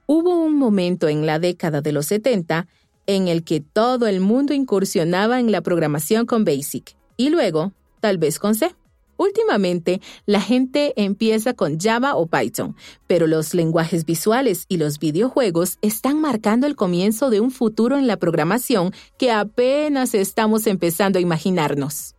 Hubo 0.06 0.36
un 0.36 0.58
momento 0.58 1.08
en 1.08 1.26
la 1.26 1.40
década 1.40 1.82
de 1.82 1.92
los 1.92 2.06
70 2.08 2.68
en 3.08 3.28
el 3.28 3.44
que 3.44 3.60
todo 3.60 4.06
el 4.06 4.20
mundo 4.20 4.54
incursionaba 4.54 5.40
en 5.40 5.52
la 5.52 5.62
programación 5.62 6.26
con 6.28 6.46
BASIC 6.46 6.96
y 7.18 7.30
luego, 7.30 7.74
tal 8.00 8.20
vez 8.20 8.38
con 8.38 8.54
C. 8.54 8.76
Últimamente, 9.24 10.02
la 10.26 10.42
gente 10.42 10.92
empieza 10.98 11.54
con 11.54 11.80
Java 11.80 12.16
o 12.16 12.28
Python, 12.28 12.76
pero 13.08 13.26
los 13.26 13.54
lenguajes 13.54 14.04
visuales 14.04 14.66
y 14.68 14.76
los 14.76 15.00
videojuegos 15.00 15.78
están 15.82 16.20
marcando 16.20 16.68
el 16.68 16.76
comienzo 16.76 17.30
de 17.30 17.40
un 17.40 17.50
futuro 17.50 17.98
en 17.98 18.06
la 18.06 18.18
programación 18.18 18.92
que 19.18 19.32
apenas 19.32 20.14
estamos 20.14 20.68
empezando 20.68 21.20
a 21.20 21.22
imaginarnos. 21.22 22.16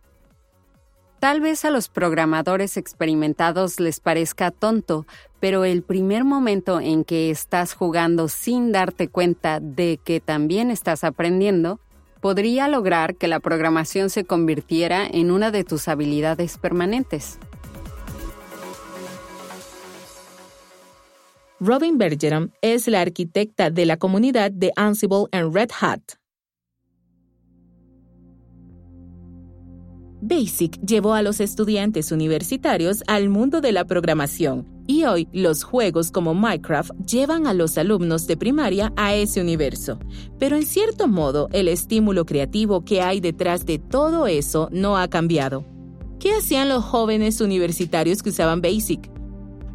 Tal 1.19 1.41
vez 1.41 1.63
a 1.63 1.69
los 1.69 1.89
programadores 1.89 2.75
experimentados 2.75 3.79
les 3.79 3.99
parezca 3.99 4.49
tonto, 4.49 5.05
pero 5.39 5.63
el 5.63 5.83
primer 5.83 6.23
momento 6.23 6.79
en 6.79 7.03
que 7.03 7.29
estás 7.29 7.75
jugando 7.75 8.29
sin 8.29 8.71
darte 8.71 9.09
cuenta 9.09 9.59
de 9.59 9.99
que 10.03 10.21
también 10.21 10.71
estás 10.71 11.03
aprendiendo 11.03 11.79
podría 12.25 12.67
lograr 12.67 13.17
que 13.17 13.27
la 13.27 13.39
programación 13.39 14.09
se 14.09 14.25
convirtiera 14.25 15.05
en 15.05 15.29
una 15.29 15.51
de 15.51 15.63
tus 15.63 15.87
habilidades 15.87 16.57
permanentes. 16.57 17.37
Robin 21.59 21.99
Bergeron 21.99 22.51
es 22.63 22.87
la 22.87 23.01
arquitecta 23.01 23.69
de 23.69 23.85
la 23.85 23.97
comunidad 23.97 24.49
de 24.49 24.71
Ansible 24.75 25.25
en 25.31 25.53
Red 25.53 25.69
Hat. 25.79 26.01
Basic 30.27 30.81
llevó 30.83 31.13
a 31.13 31.21
los 31.21 31.39
estudiantes 31.39 32.11
universitarios 32.11 33.03
al 33.05 33.29
mundo 33.29 33.61
de 33.61 33.71
la 33.71 33.85
programación 33.85 34.65
y 34.87 35.03
hoy 35.03 35.27
los 35.33 35.63
juegos 35.63 36.09
como 36.09 36.33
Minecraft 36.33 36.93
llevan 37.05 37.45
a 37.45 37.53
los 37.53 37.77
alumnos 37.77 38.25
de 38.25 38.35
primaria 38.35 38.91
a 38.95 39.13
ese 39.13 39.39
universo. 39.39 39.99
Pero 40.39 40.55
en 40.55 40.65
cierto 40.65 41.07
modo 41.07 41.47
el 41.51 41.67
estímulo 41.67 42.25
creativo 42.25 42.83
que 42.83 43.03
hay 43.03 43.19
detrás 43.19 43.67
de 43.67 43.77
todo 43.77 44.25
eso 44.25 44.67
no 44.71 44.97
ha 44.97 45.07
cambiado. 45.09 45.63
¿Qué 46.19 46.33
hacían 46.33 46.69
los 46.69 46.83
jóvenes 46.83 47.39
universitarios 47.39 48.23
que 48.23 48.31
usaban 48.31 48.61
Basic? 48.61 49.11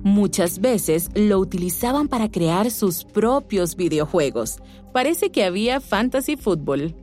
Muchas 0.03 0.59
veces 0.59 1.11
lo 1.15 1.39
utilizaban 1.39 2.09
para 2.09 2.29
crear 2.29 2.73
sus 2.73 3.05
propios 3.05 3.77
videojuegos. 3.77 4.57
Parece 4.93 5.31
que 5.31 5.45
había 5.45 5.81
fantasy 5.81 6.37
fútbol. 6.37 6.97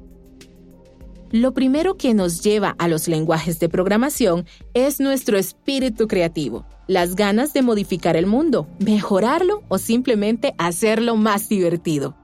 Lo 1.31 1.53
primero 1.53 1.97
que 1.97 2.13
nos 2.13 2.41
lleva 2.41 2.75
a 2.79 2.87
los 2.87 3.09
lenguajes 3.09 3.59
de 3.59 3.67
programación 3.67 4.45
es 4.73 5.01
nuestro 5.01 5.37
espíritu 5.37 6.07
creativo, 6.07 6.65
las 6.87 7.15
ganas 7.15 7.51
de 7.53 7.61
modificar 7.61 8.15
el 8.15 8.25
mundo, 8.25 8.67
mejorarlo 8.79 9.63
o 9.67 9.77
simplemente 9.77 10.53
hacerlo 10.57 11.17
más 11.17 11.49
divertido. 11.49 12.15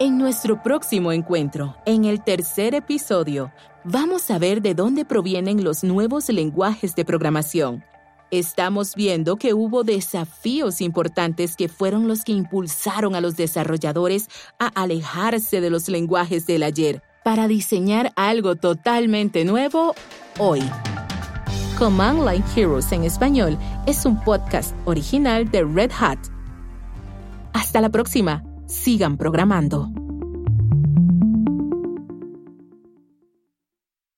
En 0.00 0.18
nuestro 0.18 0.64
próximo 0.64 1.12
encuentro, 1.12 1.76
en 1.86 2.06
el 2.06 2.24
tercer 2.24 2.74
episodio, 2.74 3.52
vamos 3.84 4.32
a 4.32 4.38
ver 4.40 4.62
de 4.62 4.74
dónde 4.74 5.04
provienen 5.04 5.62
los 5.62 5.84
nuevos 5.84 6.28
lenguajes 6.28 6.96
de 6.96 7.04
programación 7.04 7.84
estamos 8.32 8.94
viendo 8.94 9.36
que 9.36 9.52
hubo 9.52 9.84
desafíos 9.84 10.80
importantes 10.80 11.54
que 11.54 11.68
fueron 11.68 12.08
los 12.08 12.24
que 12.24 12.32
impulsaron 12.32 13.14
a 13.14 13.20
los 13.20 13.36
desarrolladores 13.36 14.28
a 14.58 14.68
alejarse 14.68 15.60
de 15.60 15.70
los 15.70 15.88
lenguajes 15.88 16.46
del 16.46 16.62
ayer 16.62 17.02
para 17.22 17.46
diseñar 17.46 18.12
algo 18.16 18.56
totalmente 18.56 19.44
nuevo 19.44 19.94
hoy. 20.38 20.62
Command 21.78 22.26
Line 22.26 22.44
Heroes 22.56 22.90
en 22.92 23.04
español 23.04 23.58
es 23.86 24.06
un 24.06 24.18
podcast 24.24 24.74
original 24.86 25.50
de 25.50 25.64
Red 25.64 25.90
Hat. 26.00 26.18
Hasta 27.52 27.80
la 27.80 27.90
próxima. 27.90 28.42
Sigan 28.66 29.18
programando. 29.18 30.01